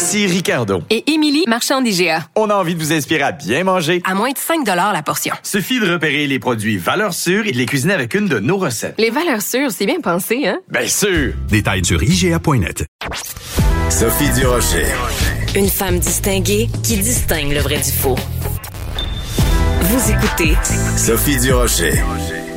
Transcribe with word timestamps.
Ici 0.00 0.26
Ricardo. 0.26 0.82
Et 0.88 1.12
Émilie, 1.12 1.44
marchand 1.46 1.82
d'IGA. 1.82 2.24
On 2.34 2.48
a 2.48 2.54
envie 2.54 2.74
de 2.74 2.80
vous 2.80 2.90
inspirer 2.90 3.20
à 3.22 3.32
bien 3.32 3.64
manger. 3.64 4.00
À 4.06 4.14
moins 4.14 4.30
de 4.30 4.38
5 4.38 4.66
la 4.66 5.02
portion. 5.02 5.34
Suffit 5.42 5.78
de 5.78 5.92
repérer 5.92 6.26
les 6.26 6.38
produits 6.38 6.78
valeurs 6.78 7.12
sûres 7.12 7.46
et 7.46 7.52
de 7.52 7.58
les 7.58 7.66
cuisiner 7.66 7.92
avec 7.92 8.14
une 8.14 8.26
de 8.26 8.38
nos 8.38 8.56
recettes. 8.56 8.94
Les 8.96 9.10
valeurs 9.10 9.42
sûres, 9.42 9.70
c'est 9.70 9.84
bien 9.84 10.00
pensé, 10.00 10.46
hein? 10.48 10.58
Bien 10.70 10.86
sûr! 10.86 11.34
Détails 11.50 11.84
sur 11.84 12.02
IGA.net. 12.02 12.86
Sophie 13.90 14.30
Durocher. 14.30 14.86
Une 15.54 15.68
femme 15.68 15.98
distinguée 15.98 16.70
qui 16.82 16.96
distingue 16.96 17.52
le 17.52 17.60
vrai 17.60 17.76
du 17.76 17.92
faux. 17.92 18.16
Vous 19.82 20.12
écoutez 20.12 20.56
Sophie 20.96 21.38
Durocher. 21.40 21.92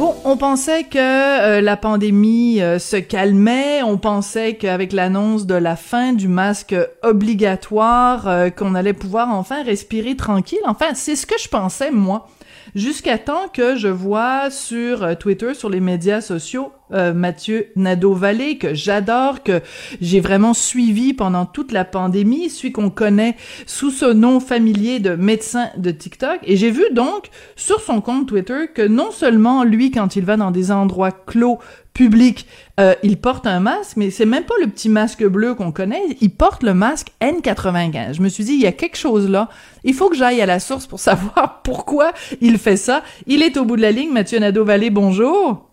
Bon, 0.04 0.16
on 0.26 0.36
pensait 0.36 0.84
que 0.84 0.98
euh, 0.98 1.62
la 1.62 1.78
pandémie 1.78 2.62
euh, 2.62 2.78
se 2.78 2.98
calmait, 2.98 3.84
on 3.84 3.98
pensait 3.98 4.56
qu'avec 4.58 4.92
l'annonce 4.92 5.46
de 5.46 5.56
la 5.56 5.78
fin 5.78 6.12
du 6.12 6.28
masque 6.28 6.76
obligatoire, 7.04 8.28
euh, 8.28 8.50
qu'on 8.50 8.76
allait 8.76 8.92
pouvoir 8.92 9.30
enfin 9.30 9.64
respirer 9.64 10.18
tranquille. 10.18 10.60
Enfin, 10.66 10.88
c'est 10.94 11.16
ce 11.16 11.26
que 11.26 11.40
je 11.40 11.48
pensais, 11.48 11.90
moi 11.90 12.28
jusqu'à 12.76 13.18
temps 13.18 13.48
que 13.54 13.78
je 13.78 13.88
vois 13.88 14.50
sur 14.50 15.18
Twitter, 15.18 15.54
sur 15.54 15.70
les 15.70 15.80
médias 15.80 16.22
sociaux, 16.22 16.72
euh, 16.92 17.14
Mathieu 17.14 17.68
Nadeau-Vallée, 17.76 18.58
que 18.58 18.74
j'adore, 18.74 19.44
que 19.44 19.62
j'ai 20.02 20.20
vraiment 20.20 20.54
suivi 20.54 21.14
pendant 21.14 21.46
toute 21.46 21.72
la 21.72 21.86
pandémie, 21.86 22.50
celui 22.50 22.72
qu'on 22.72 22.90
connaît 22.90 23.36
sous 23.66 23.92
ce 23.92 24.06
nom 24.06 24.40
familier 24.40 25.00
de 25.00 25.16
médecin 25.16 25.70
de 25.78 25.92
TikTok. 25.92 26.40
Et 26.44 26.58
j'ai 26.58 26.72
vu 26.72 26.84
donc 26.92 27.30
sur 27.56 27.82
son 27.82 28.02
compte 28.02 28.28
Twitter 28.28 28.68
que 28.74 28.82
non 28.82 29.12
seulement 29.12 29.64
lui, 29.64 29.92
quand 29.92 30.16
il 30.16 30.26
va 30.26 30.38
dans 30.38 30.52
des 30.52 30.72
endroits 30.72 31.12
clos, 31.12 31.60
public, 31.94 32.48
euh, 32.80 32.96
il 33.04 33.18
porte 33.18 33.46
un 33.46 33.60
masque, 33.60 33.98
mais 33.98 34.10
c'est 34.10 34.26
même 34.26 34.44
pas 34.44 34.56
le 34.60 34.68
petit 34.68 34.90
masque 34.90 35.24
bleu 35.26 35.54
qu'on 35.54 35.72
connaît, 35.72 36.02
il 36.22 36.32
porte 36.32 36.64
le 36.64 36.74
masque 36.74 37.10
N95. 37.22 38.14
Je 38.14 38.22
me 38.22 38.30
suis 38.30 38.44
dit, 38.44 38.54
il 38.54 38.62
y 38.62 38.68
a 38.68 38.72
quelque 38.72 38.98
chose 38.98 39.30
là, 39.30 39.50
il 39.84 39.94
faut 39.94 40.10
que 40.10 40.16
j'aille 40.16 40.42
à 40.42 40.46
la 40.46 40.60
source 40.60 40.88
pour 40.88 41.00
savoir 41.00 41.62
pourquoi 41.64 42.12
il 42.42 42.58
fait 42.58 42.78
ça. 42.78 43.04
Il 43.28 43.44
est 43.44 43.58
au 43.58 43.66
bout 43.66 43.76
de 43.76 43.82
la 43.82 43.92
ligne, 43.92 44.12
Mathieu 44.12 44.40
Nadeau-Vallée, 44.40 44.90
bonjour. 44.90 45.73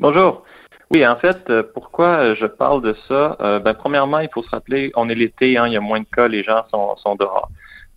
Bonjour. 0.00 0.44
Oui, 0.90 1.06
en 1.06 1.16
fait, 1.16 1.50
euh, 1.50 1.62
pourquoi 1.74 2.34
je 2.34 2.46
parle 2.46 2.80
de 2.80 2.96
ça? 3.06 3.36
Euh, 3.42 3.58
ben, 3.58 3.74
premièrement, 3.74 4.20
il 4.20 4.30
faut 4.32 4.42
se 4.42 4.48
rappeler, 4.48 4.92
on 4.96 5.10
est 5.10 5.14
l'été, 5.14 5.58
hein, 5.58 5.66
il 5.66 5.74
y 5.74 5.76
a 5.76 5.80
moins 5.80 6.00
de 6.00 6.06
cas, 6.06 6.26
les 6.26 6.42
gens 6.42 6.64
sont, 6.70 6.96
sont 6.96 7.16
dehors. 7.16 7.50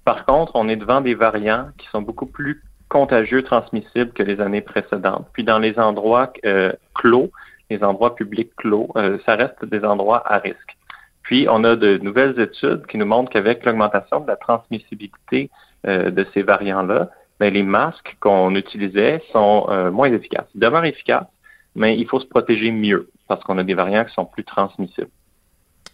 Par 0.04 0.26
contre, 0.26 0.52
on 0.56 0.68
est 0.68 0.76
devant 0.76 1.00
des 1.00 1.16
variants 1.16 1.68
qui 1.78 1.88
sont 1.88 2.02
beaucoup 2.02 2.26
plus 2.26 2.62
contagieux, 2.90 3.42
transmissibles 3.42 4.12
que 4.12 4.22
les 4.22 4.42
années 4.42 4.60
précédentes. 4.60 5.28
Puis 5.32 5.46
dans 5.46 5.60
les 5.60 5.80
endroits 5.80 6.34
euh, 6.44 6.74
clos, 6.94 7.32
les 7.70 7.82
endroits 7.86 8.16
publics 8.16 8.54
clos, 8.58 8.90
euh, 8.98 9.18
ça 9.26 9.38
reste 9.38 9.64
des 9.64 9.86
endroits 9.86 10.24
à 10.26 10.40
risque. 10.40 10.76
Puis 11.22 11.48
on 11.50 11.64
a 11.64 11.78
de 11.78 12.00
nouvelles 12.00 12.38
études 12.38 12.86
qui 12.88 12.98
nous 12.98 13.06
montrent 13.06 13.32
qu'avec 13.32 13.64
l'augmentation 13.64 14.20
de 14.20 14.28
la 14.28 14.36
transmissibilité 14.36 15.50
euh, 15.88 16.12
de 16.12 16.28
ces 16.34 16.44
variants-là, 16.44 17.12
ben, 17.40 17.54
les 17.54 17.64
masques 17.64 18.18
qu'on 18.20 18.54
utilisait 18.56 19.24
sont 19.32 19.68
moins 19.94 20.12
efficaces. 20.12 20.48
Ils 20.54 20.60
demeurent 20.60 20.84
efficaces, 20.84 21.28
mais 21.76 21.98
il 21.98 22.08
faut 22.08 22.20
se 22.20 22.26
protéger 22.26 22.72
mieux 22.72 23.10
parce 23.28 23.44
qu'on 23.44 23.58
a 23.58 23.64
des 23.64 23.74
variants 23.74 24.06
qui 24.06 24.14
sont 24.14 24.26
plus 24.26 24.44
transmissibles. 24.44 25.10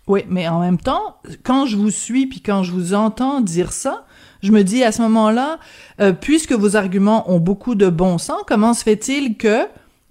Oui, 0.08 0.26
mais 0.28 0.48
en 0.48 0.60
même 0.60 0.80
temps, 0.80 1.18
quand 1.44 1.68
je 1.68 1.78
vous 1.78 1.92
suis 1.92 2.26
puis 2.26 2.42
quand 2.42 2.64
je 2.64 2.72
vous 2.72 2.96
entends 2.96 3.42
dire 3.42 3.72
ça, 3.72 4.06
je 4.42 4.52
me 4.52 4.64
dis 4.64 4.84
à 4.84 4.92
ce 4.92 5.02
moment-là, 5.04 5.60
euh, 6.02 6.14
puisque 6.14 6.54
vos 6.54 6.76
arguments 6.76 7.30
ont 7.32 7.40
beaucoup 7.40 7.76
de 7.76 7.90
bon 7.90 8.18
sens, 8.18 8.42
comment 8.48 8.74
se 8.74 8.84
fait-il 8.84 9.38
que 9.38 9.68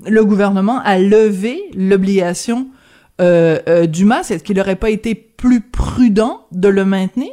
le 0.07 0.25
gouvernement 0.25 0.81
a 0.85 0.99
levé 0.99 1.61
l'obligation 1.75 2.69
euh, 3.21 3.59
euh, 3.69 3.87
du 3.87 4.05
masque? 4.05 4.31
Est-ce 4.31 4.45
qu'il 4.45 4.57
n'aurait 4.57 4.77
pas 4.77 4.91
été 4.91 5.17
plus 5.17 5.61
prudent 5.61 6.47
de 6.53 6.69
le 6.69 6.85
maintenir? 6.85 7.33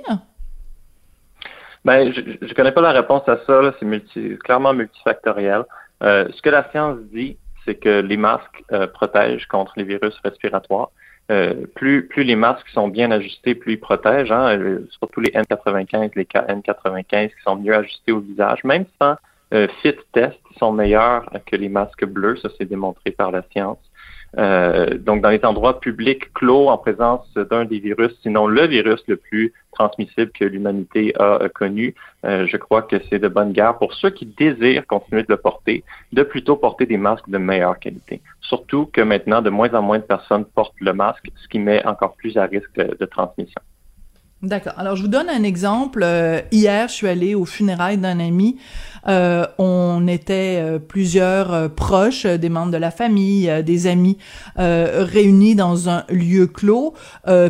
Ben, 1.84 2.12
je 2.12 2.22
ne 2.22 2.53
connais 2.53 2.72
pas 2.72 2.81
la 2.81 2.94
réponse 2.94 3.29
à 3.29 3.38
ça. 3.46 3.75
C'est 3.79 3.85
multi, 3.85 4.38
clairement 4.44 4.73
multifactoriel. 4.73 5.66
ce 6.02 6.41
que 6.41 6.50
la 6.50 6.67
science 6.72 6.97
dit, 7.13 7.38
c'est 7.65 7.75
que 7.75 7.99
les 7.99 8.17
masques 8.17 8.63
protègent 8.93 9.47
contre 9.47 9.73
les 9.77 9.83
virus 9.83 10.15
respiratoires. 10.23 10.89
Euh, 11.31 11.65
plus, 11.73 12.07
plus 12.07 12.23
les 12.23 12.35
masques 12.35 12.67
sont 12.69 12.87
bien 12.87 13.09
ajustés, 13.09 13.55
plus 13.55 13.73
ils 13.73 13.79
protègent, 13.79 14.31
hein, 14.31 14.57
euh, 14.57 14.87
surtout 14.99 15.21
les 15.21 15.31
N95, 15.31 16.11
les 16.15 16.25
KN95 16.25 17.29
qui 17.29 17.41
sont 17.43 17.55
mieux 17.55 17.73
ajustés 17.73 18.11
au 18.11 18.19
visage, 18.19 18.63
même 18.63 18.85
sans 19.01 19.15
euh, 19.53 19.67
fit 19.81 19.95
test, 20.13 20.37
sont 20.59 20.71
meilleurs 20.71 21.27
que 21.47 21.55
les 21.55 21.69
masques 21.69 22.05
bleus, 22.05 22.37
ça 22.37 22.49
c'est 22.57 22.65
démontré 22.65 23.09
par 23.09 23.31
la 23.31 23.41
science. 23.51 23.79
Euh, 24.37 24.97
donc, 24.97 25.21
dans 25.21 25.29
les 25.29 25.43
endroits 25.43 25.79
publics 25.79 26.33
clos 26.33 26.67
en 26.67 26.77
présence 26.77 27.31
d'un 27.33 27.65
des 27.65 27.79
virus, 27.79 28.11
sinon 28.21 28.47
le 28.47 28.67
virus 28.67 29.01
le 29.07 29.17
plus 29.17 29.53
transmissible 29.71 30.31
que 30.31 30.45
l'humanité 30.45 31.13
a 31.19 31.49
connu, 31.49 31.95
euh, 32.25 32.45
je 32.47 32.57
crois 32.57 32.81
que 32.81 32.97
c'est 33.09 33.19
de 33.19 33.27
bonne 33.27 33.51
guerre 33.51 33.77
pour 33.77 33.93
ceux 33.93 34.09
qui 34.09 34.25
désirent 34.25 34.87
continuer 34.87 35.23
de 35.23 35.27
le 35.29 35.37
porter, 35.37 35.83
de 36.13 36.23
plutôt 36.23 36.55
porter 36.55 36.85
des 36.85 36.97
masques 36.97 37.29
de 37.29 37.37
meilleure 37.37 37.79
qualité. 37.79 38.21
Surtout 38.41 38.87
que 38.87 39.01
maintenant, 39.01 39.41
de 39.41 39.49
moins 39.49 39.73
en 39.73 39.81
moins 39.81 39.99
de 39.99 40.03
personnes 40.03 40.45
portent 40.45 40.79
le 40.79 40.93
masque, 40.93 41.29
ce 41.35 41.47
qui 41.47 41.59
met 41.59 41.85
encore 41.85 42.15
plus 42.15 42.37
à 42.37 42.45
risque 42.45 42.75
de 42.75 43.05
transmission. 43.05 43.61
D'accord. 44.41 44.73
Alors, 44.78 44.96
je 44.96 45.01
vous 45.01 45.07
donne 45.07 45.29
un 45.29 45.44
exemple. 45.44 46.01
Euh, 46.03 46.41
hier, 46.51 46.90
je 46.90 46.94
suis 46.94 47.07
allée 47.07 47.35
aux 47.35 47.46
funérailles 47.46 47.97
d'un 47.97 48.19
ami. 48.19 48.57
Euh, 49.07 49.47
on 49.57 50.07
était 50.07 50.59
euh, 50.62 50.78
plusieurs 50.78 51.73
proches, 51.73 52.25
des 52.25 52.50
membres 52.50 52.72
de 52.72 52.78
la 52.78 52.91
famille, 52.91 53.51
des 53.63 53.88
amis, 53.88 54.18
réunis 54.57 55.56
dans 55.56 55.90
un 55.90 56.03
lieu 56.09 56.47
clos. 56.47 56.94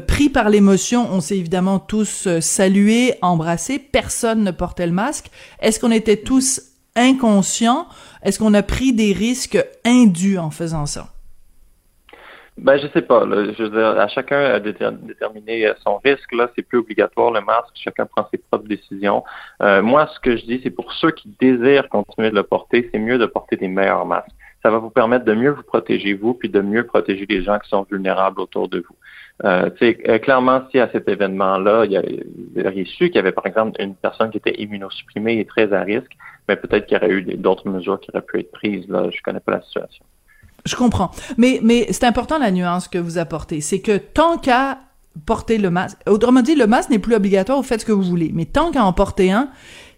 pris 0.08 0.30
par 0.30 0.50
l'émotion, 0.50 1.08
on 1.12 1.22
s'est 1.22 1.38
évidemment 1.38 1.80
tous 1.80 2.28
salués, 2.40 3.16
embrassés. 3.22 3.80
Personne 3.80 4.44
ne 4.44 4.52
portait 4.52 4.88
le 4.88 4.94
masque. 4.94 5.32
Est-ce 5.60 5.80
qu'on 5.80 5.92
était 5.92 6.18
tous 6.18 6.62
inconscients? 6.96 7.88
Est-ce 8.22 8.40
qu'on 8.40 8.54
a 8.54 8.64
pris 8.64 8.94
des 8.94 9.12
risques 9.12 9.64
indus 9.86 10.38
en 10.38 10.52
faisant 10.52 10.86
ça? 10.86 11.15
Ben, 12.58 12.78
je 12.78 12.88
sais 12.88 13.02
pas. 13.02 13.26
Là. 13.26 13.52
Je 13.58 13.64
veux 13.64 13.70
dire, 13.70 14.00
à 14.00 14.08
chacun 14.08 14.60
de 14.60 14.72
déterminer 14.72 15.74
son 15.84 15.98
risque. 15.98 16.32
Là, 16.32 16.50
c'est 16.56 16.62
plus 16.62 16.80
obligatoire 16.80 17.32
le 17.32 17.42
masque. 17.42 17.74
Chacun 17.76 18.06
prend 18.06 18.28
ses 18.32 18.38
propres 18.38 18.68
décisions. 18.68 19.24
Euh, 19.62 19.82
moi, 19.82 20.08
ce 20.14 20.20
que 20.22 20.38
je 20.38 20.46
dis, 20.46 20.62
c'est 20.64 20.70
pour 20.70 20.92
ceux 20.94 21.12
qui 21.12 21.36
désirent 21.40 21.90
continuer 21.90 22.30
de 22.30 22.36
le 22.36 22.44
porter, 22.44 22.90
c'est 22.92 23.00
mieux 23.00 23.18
de 23.18 23.26
porter 23.26 23.58
des 23.58 23.68
meilleurs 23.68 24.06
masques. 24.06 24.32
Ça 24.64 24.72
va 24.72 24.78
vous 24.78 24.90
permettre 24.90 25.26
de 25.26 25.34
mieux 25.34 25.52
vous 25.52 25.64
protéger 25.64 26.14
vous, 26.14 26.34
puis 26.34 26.50
de 26.50 26.62
mieux 26.62 26.86
protéger 26.86 27.26
les 27.30 27.44
gens 27.44 27.60
qui 27.60 27.70
sont 27.70 27.86
vulnérables 27.92 28.40
autour 28.40 28.68
de 28.70 28.80
vous. 28.80 28.96
Euh, 29.44 29.70
euh 29.82 30.18
clairement, 30.18 30.64
si 30.72 30.80
à 30.80 30.90
cet 30.92 31.10
événement-là, 31.10 31.86
il 31.86 31.92
y 31.92 31.98
a, 31.98 32.04
il 32.72 32.88
su 32.88 33.08
qu'il 33.08 33.16
y 33.16 33.20
avait, 33.20 33.34
par 33.34 33.46
exemple, 33.46 33.80
une 33.82 33.96
personne 33.96 34.32
qui 34.32 34.38
était 34.38 34.56
immunosupprimée 34.60 35.40
et 35.40 35.46
très 35.46 35.72
à 35.74 35.82
risque, 35.82 36.14
mais 36.48 36.56
peut-être 36.56 36.88
qu'il 36.88 36.98
y 36.98 37.00
aurait 37.00 37.12
eu 37.12 37.22
d'autres 37.36 37.68
mesures 37.70 38.00
qui 38.00 38.10
auraient 38.12 38.26
pu 38.26 38.40
être 38.40 38.52
prises. 38.52 38.88
Là, 38.88 39.10
je 39.12 39.22
connais 39.22 39.42
pas 39.42 39.52
la 39.52 39.62
situation. 39.62 40.06
Je 40.66 40.76
comprends. 40.76 41.12
Mais, 41.38 41.60
mais 41.64 41.88
c'est 41.92 42.06
important 42.06 42.40
la 42.40 42.52
nuance 42.52 42.88
que 42.88 42.98
vous 42.98 43.18
apportez. 43.18 43.62
C'est 43.62 43.80
que 43.80 43.98
tant 43.98 44.38
qu'à 44.38 44.80
porter 45.26 45.58
le 45.58 45.70
masque, 45.70 45.98
autrement 46.08 46.42
dit, 46.42 46.56
le 46.56 46.68
masque 46.68 46.90
n'est 46.90 47.00
plus 47.00 47.16
obligatoire, 47.16 47.58
vous 47.58 47.64
faites 47.64 47.82
ce 47.82 47.86
que 47.86 47.92
vous 47.92 48.04
voulez. 48.04 48.32
Mais 48.34 48.46
tant 48.46 48.72
qu'à 48.72 48.84
en 48.84 48.92
porter 48.92 49.32
un, 49.32 49.50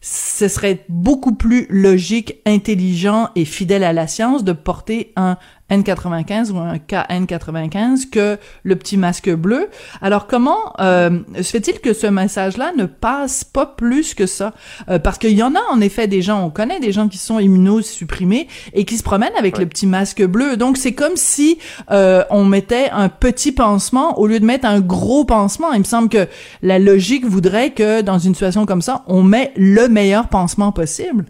ce 0.01 0.47
serait 0.47 0.85
beaucoup 0.89 1.33
plus 1.33 1.65
logique, 1.69 2.41
intelligent 2.45 3.29
et 3.35 3.45
fidèle 3.45 3.83
à 3.83 3.93
la 3.93 4.07
science 4.07 4.43
de 4.43 4.51
porter 4.51 5.13
un 5.15 5.37
N95 5.71 6.51
ou 6.51 6.59
un 6.59 6.77
KN95 6.77 8.09
que 8.09 8.37
le 8.63 8.75
petit 8.75 8.97
masque 8.97 9.29
bleu. 9.33 9.69
Alors 10.01 10.27
comment 10.27 10.73
euh, 10.79 11.19
se 11.35 11.51
fait-il 11.51 11.79
que 11.79 11.93
ce 11.93 12.07
message-là 12.07 12.71
ne 12.77 12.85
passe 12.85 13.43
pas 13.43 13.65
plus 13.65 14.13
que 14.13 14.25
ça? 14.25 14.53
Euh, 14.89 14.99
Parce 14.99 15.17
qu'il 15.17 15.33
y 15.33 15.43
en 15.43 15.55
a 15.55 15.61
en 15.71 15.81
effet 15.81 16.07
des 16.07 16.21
gens, 16.21 16.43
on 16.43 16.49
connaît 16.49 16.79
des 16.79 16.91
gens 16.91 17.07
qui 17.07 17.17
sont 17.17 17.39
immunosupprimés 17.39 18.47
et 18.73 18.85
qui 18.85 18.97
se 18.97 19.03
promènent 19.03 19.35
avec 19.37 19.57
le 19.57 19.65
petit 19.65 19.87
masque 19.87 20.23
bleu. 20.25 20.57
Donc 20.57 20.77
c'est 20.77 20.93
comme 20.93 21.15
si 21.15 21.57
euh, 21.91 22.23
on 22.29 22.45
mettait 22.45 22.89
un 22.91 23.09
petit 23.09 23.51
pansement 23.51 24.19
au 24.19 24.27
lieu 24.27 24.39
de 24.39 24.45
mettre 24.45 24.65
un 24.65 24.79
gros 24.79 25.25
pansement. 25.25 25.73
Il 25.73 25.79
me 25.79 25.83
semble 25.83 26.09
que 26.09 26.27
la 26.61 26.79
logique 26.79 27.25
voudrait 27.25 27.71
que 27.71 28.01
dans 28.01 28.19
une 28.19 28.33
situation 28.33 28.65
comme 28.65 28.81
ça, 28.81 29.03
on 29.07 29.23
met 29.23 29.51
le 29.55 29.87
meilleur 29.87 30.29
pansement 30.29 30.71
possible. 30.71 31.25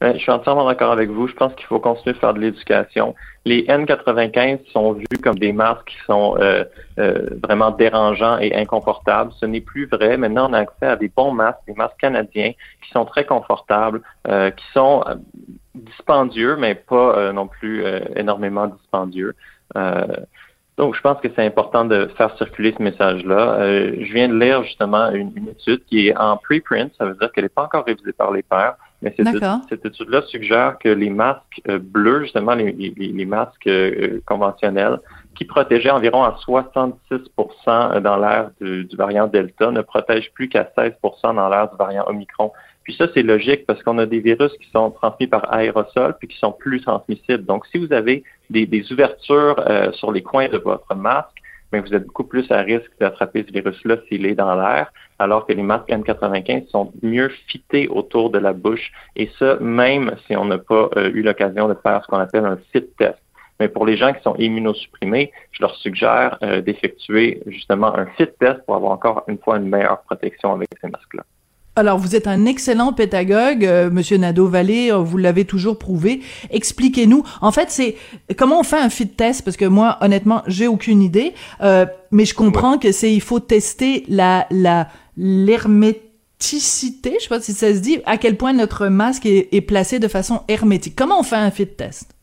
Ben, 0.00 0.14
je 0.14 0.18
suis 0.18 0.30
entièrement 0.30 0.66
d'accord 0.66 0.92
avec 0.92 1.10
vous. 1.10 1.28
Je 1.28 1.34
pense 1.34 1.54
qu'il 1.56 1.66
faut 1.66 1.78
continuer 1.78 2.14
de 2.14 2.18
faire 2.18 2.32
de 2.32 2.40
l'éducation. 2.40 3.14
Les 3.44 3.64
N95 3.64 4.70
sont 4.72 4.92
vus 4.94 5.06
comme 5.22 5.38
des 5.38 5.52
masques 5.52 5.88
qui 5.88 5.98
sont 6.06 6.36
euh, 6.38 6.64
euh, 6.98 7.28
vraiment 7.42 7.70
dérangeants 7.70 8.38
et 8.38 8.54
inconfortables. 8.54 9.30
Ce 9.38 9.44
n'est 9.44 9.60
plus 9.60 9.86
vrai. 9.86 10.16
Maintenant, 10.16 10.48
on 10.48 10.54
a 10.54 10.60
accès 10.60 10.86
à 10.86 10.96
des 10.96 11.08
bons 11.08 11.32
masques, 11.32 11.60
des 11.66 11.74
masques 11.74 11.98
canadiens 12.00 12.52
qui 12.82 12.90
sont 12.92 13.04
très 13.04 13.26
confortables, 13.26 14.00
euh, 14.26 14.50
qui 14.50 14.64
sont 14.72 15.04
dispendieux, 15.74 16.56
mais 16.56 16.74
pas 16.74 17.32
non 17.32 17.46
plus 17.46 17.84
énormément 18.16 18.68
dispendieux. 18.68 19.34
Donc, 20.80 20.94
je 20.94 21.00
pense 21.02 21.20
que 21.20 21.28
c'est 21.36 21.44
important 21.44 21.84
de 21.84 22.06
faire 22.16 22.34
circuler 22.38 22.74
ce 22.74 22.82
message-là. 22.82 23.58
je 23.60 24.12
viens 24.14 24.28
de 24.28 24.38
lire 24.38 24.62
justement 24.62 25.10
une, 25.10 25.30
une 25.36 25.48
étude 25.48 25.84
qui 25.84 26.08
est 26.08 26.16
en 26.16 26.38
preprint, 26.38 26.90
ça 26.96 27.04
veut 27.04 27.14
dire 27.20 27.30
qu'elle 27.32 27.44
n'est 27.44 27.50
pas 27.50 27.64
encore 27.64 27.84
révisée 27.84 28.14
par 28.14 28.32
les 28.32 28.42
pairs, 28.42 28.76
mais 29.02 29.14
cette, 29.16 29.84
étude-là 29.84 30.22
suggère 30.22 30.78
que 30.78 30.88
les 30.88 31.10
masques 31.10 31.60
euh, 31.68 31.78
bleus, 31.78 32.22
justement 32.22 32.54
les, 32.54 32.72
les, 32.72 33.26
masques 33.26 33.66
euh, 33.66 34.20
conventionnels, 34.26 35.00
qui 35.34 35.44
protégeaient 35.44 35.90
environ 35.90 36.22
à 36.22 36.38
66% 36.46 38.00
dans 38.00 38.16
l'air 38.16 38.50
du, 38.60 38.88
variant 38.96 39.26
Delta, 39.26 39.70
ne 39.70 39.82
protègent 39.82 40.32
plus 40.32 40.48
qu'à 40.48 40.64
16% 40.76 41.34
dans 41.34 41.48
l'air 41.48 41.70
du 41.70 41.76
variant 41.76 42.04
Omicron. 42.08 42.52
Puis 42.84 42.94
ça, 42.94 43.06
c'est 43.14 43.22
logique 43.22 43.66
parce 43.66 43.82
qu'on 43.82 43.98
a 43.98 44.06
des 44.06 44.20
virus 44.20 44.52
qui 44.60 44.68
sont 44.70 44.90
transmis 44.90 45.26
par 45.26 45.52
aérosol 45.52 46.16
puis 46.18 46.28
qui 46.28 46.38
sont 46.38 46.52
plus 46.52 46.80
transmissibles. 46.80 47.44
Donc, 47.44 47.66
si 47.66 47.78
vous 47.78 47.92
avez 47.92 48.24
des, 48.48 48.92
ouvertures 48.92 49.62
euh, 49.66 49.92
sur 49.92 50.12
les 50.12 50.22
coins 50.22 50.48
de 50.48 50.58
votre 50.58 50.94
masque, 50.94 51.40
mais 51.72 51.80
vous 51.80 51.94
êtes 51.94 52.06
beaucoup 52.06 52.24
plus 52.24 52.50
à 52.50 52.62
risque 52.62 52.90
d'attraper 52.98 53.44
ce 53.46 53.52
virus-là 53.52 53.96
s'il 54.08 54.26
est 54.26 54.34
dans 54.34 54.54
l'air, 54.54 54.92
alors 55.18 55.46
que 55.46 55.52
les 55.52 55.62
masques 55.62 55.88
N95 55.88 56.68
sont 56.68 56.92
mieux 57.02 57.30
fités 57.46 57.86
autour 57.88 58.30
de 58.30 58.38
la 58.38 58.52
bouche, 58.52 58.90
et 59.16 59.30
ça, 59.38 59.56
même 59.60 60.16
si 60.26 60.36
on 60.36 60.46
n'a 60.46 60.58
pas 60.58 60.88
euh, 60.96 61.10
eu 61.12 61.22
l'occasion 61.22 61.68
de 61.68 61.74
faire 61.74 62.02
ce 62.02 62.08
qu'on 62.08 62.18
appelle 62.18 62.44
un 62.44 62.58
fit 62.72 62.86
test. 62.98 63.18
Mais 63.60 63.68
pour 63.68 63.84
les 63.84 63.96
gens 63.96 64.12
qui 64.14 64.22
sont 64.22 64.34
immunosupprimés, 64.36 65.32
je 65.52 65.62
leur 65.62 65.76
suggère 65.76 66.38
euh, 66.42 66.62
d'effectuer 66.62 67.42
justement 67.46 67.94
un 67.94 68.06
fit 68.06 68.28
test 68.38 68.64
pour 68.64 68.74
avoir 68.74 68.92
encore 68.92 69.24
une 69.28 69.38
fois 69.38 69.58
une 69.58 69.68
meilleure 69.68 70.00
protection 70.02 70.54
avec 70.54 70.70
ces 70.80 70.88
masques-là. 70.88 71.24
Alors, 71.76 71.98
vous 71.98 72.16
êtes 72.16 72.26
un 72.26 72.46
excellent 72.46 72.92
pédagogue, 72.92 73.64
euh, 73.64 73.90
Monsieur 73.90 74.16
Nadeau-Vallée, 74.18 74.90
euh, 74.90 74.96
vous 74.96 75.16
l'avez 75.16 75.44
toujours 75.44 75.78
prouvé. 75.78 76.20
Expliquez-nous. 76.50 77.22
En 77.40 77.52
fait, 77.52 77.70
c'est 77.70 77.96
comment 78.36 78.58
on 78.60 78.64
fait 78.64 78.78
un 78.78 78.90
fit 78.90 79.08
test? 79.08 79.44
Parce 79.44 79.56
que 79.56 79.66
moi, 79.66 79.96
honnêtement, 80.00 80.42
j'ai 80.48 80.66
aucune 80.66 81.00
idée. 81.00 81.32
Euh, 81.60 81.86
mais 82.10 82.24
je 82.24 82.34
comprends 82.34 82.76
que 82.76 82.90
c'est 82.90 83.12
il 83.12 83.20
faut 83.20 83.38
tester 83.38 84.04
la 84.08 84.46
la 84.50 84.88
l'herméticité. 85.16 87.14
Je 87.18 87.22
sais 87.22 87.28
pas 87.28 87.40
si 87.40 87.52
ça 87.52 87.72
se 87.72 87.80
dit. 87.80 88.00
À 88.04 88.16
quel 88.16 88.36
point 88.36 88.52
notre 88.52 88.88
masque 88.88 89.24
est, 89.24 89.54
est 89.54 89.60
placé 89.60 90.00
de 90.00 90.08
façon 90.08 90.40
hermétique. 90.48 90.96
Comment 90.96 91.20
on 91.20 91.22
fait 91.22 91.36
un 91.36 91.52
fit 91.52 91.68
test? 91.68 92.16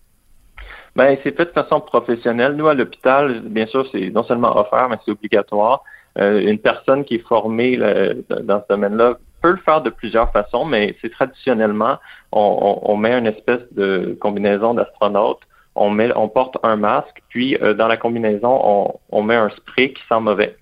Ben, 0.98 1.18
c'est 1.24 1.36
fait 1.38 1.46
de 1.46 1.52
façon 1.52 1.80
professionnelle. 1.80 2.54
Nous, 2.58 2.68
à 2.68 2.74
l'hôpital, 2.74 3.42
bien 3.46 3.68
sûr, 3.68 3.88
c'est 3.94 4.10
non 4.10 4.24
seulement 4.24 4.58
offert, 4.58 4.90
mais 4.90 4.98
c'est 5.06 5.12
obligatoire. 5.12 5.84
une 6.18 6.58
personne 6.58 7.06
qui 7.06 7.16
est 7.16 7.28
formée 7.28 7.78
dans 7.78 8.62
ce 8.62 8.74
domaine-là 8.74 9.18
peut 9.48 9.54
le 9.54 9.64
faire 9.64 9.82
de 9.82 9.90
plusieurs 9.90 10.30
façons, 10.34 10.66
mais 10.66 10.98
c'est 11.02 11.10
traditionnellement, 11.10 12.00
on, 12.34 12.98
met 12.98 13.18
une 13.18 13.28
espèce 13.28 13.62
de 13.72 14.18
combinaison 14.20 14.74
d'astronaute, 14.74 15.40
on, 15.74 15.90
met, 15.90 16.12
on 16.18 16.28
porte 16.28 16.58
un 16.64 16.76
masque, 16.76 17.22
puis 17.30 17.56
euh, 17.62 17.74
dans 17.74 17.88
la 17.88 17.96
combinaison, 17.96 19.00
on, 19.10 19.24
met 19.24 19.36
un 19.36 19.50
spray 19.52 19.94
qui 19.94 20.04
sent 20.10 20.20
mauvais. 20.20 20.58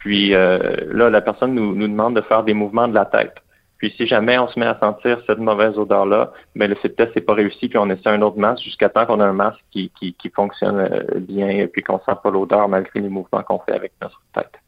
Puis 0.00 0.34
euh, 0.34 0.58
là, 0.90 1.10
la 1.10 1.20
personne 1.20 1.54
nous, 1.54 1.76
nous 1.76 1.86
demande 1.86 2.16
de 2.16 2.22
faire 2.22 2.42
des 2.42 2.54
mouvements 2.54 2.88
de 2.88 2.94
la 2.94 3.04
tête. 3.04 3.34
Puis 3.78 3.94
si 3.96 4.08
jamais 4.08 4.36
on 4.36 4.48
se 4.48 4.58
met 4.58 4.66
à 4.66 4.76
sentir 4.80 5.20
cette 5.28 5.38
mauvaise 5.38 5.78
odeur-là, 5.78 6.32
mais 6.56 6.66
ben, 6.66 6.76
le 6.82 6.88
test 6.88 7.14
n'est 7.14 7.22
pas 7.22 7.34
réussi, 7.34 7.68
puis 7.68 7.78
on 7.78 7.88
essaie 7.88 8.08
un 8.08 8.22
autre 8.22 8.38
masque 8.38 8.64
jusqu'à 8.64 8.88
temps 8.88 9.06
qu'on 9.06 9.20
a 9.20 9.26
un 9.26 9.32
masque 9.32 9.62
qui, 9.70 9.92
qui, 9.96 10.14
qui 10.14 10.28
fonctionne 10.30 10.80
euh, 10.80 11.20
bien, 11.20 11.50
et 11.50 11.68
puis 11.68 11.82
qu'on 11.84 12.00
sent 12.00 12.16
pas 12.20 12.30
l'odeur 12.30 12.68
malgré 12.68 12.98
les 12.98 13.08
mouvements 13.08 13.44
qu'on 13.44 13.60
fait 13.60 13.74
avec 13.74 13.92
notre 14.02 14.20
tête. 14.34 14.58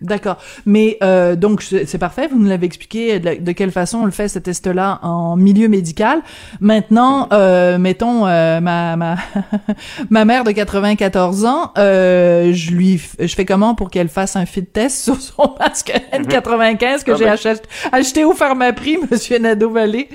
D'accord. 0.00 0.38
Mais 0.66 0.98
euh, 1.02 1.34
donc 1.36 1.62
c'est 1.62 1.98
parfait, 1.98 2.28
vous 2.28 2.38
nous 2.38 2.48
l'avez 2.48 2.66
expliqué 2.66 3.18
de, 3.18 3.52
quelle 3.52 3.72
façon 3.72 3.98
on 3.98 4.04
le 4.04 4.10
fait 4.10 4.28
ce 4.28 4.38
test-là 4.38 5.00
en 5.02 5.36
milieu 5.36 5.68
médical. 5.68 6.20
Maintenant, 6.60 7.28
euh, 7.32 7.78
mettons 7.78 8.26
euh, 8.26 8.60
ma 8.60 8.96
ma 8.96 9.16
ma 10.10 10.24
mère 10.24 10.44
de 10.44 10.52
94 10.52 11.44
ans, 11.44 11.72
euh, 11.78 12.52
je 12.52 12.70
lui 12.70 13.00
je 13.18 13.34
fais 13.34 13.44
comment 13.44 13.74
pour 13.74 13.90
qu'elle 13.90 14.08
fasse 14.08 14.36
un 14.36 14.46
fit 14.46 14.64
test 14.64 14.98
sur 15.04 15.20
son 15.20 15.54
masque 15.58 15.92
N95 16.12 17.04
que 17.04 17.12
ah, 17.12 17.14
j'ai 17.16 17.24
ben. 17.24 17.32
acheté, 17.32 17.52
acheté 17.92 18.24
au 18.24 18.34
Pharmaprix, 18.34 18.98
Monsieur 19.10 19.38
Nadeau 19.38 19.70
Vallée. 19.70 20.08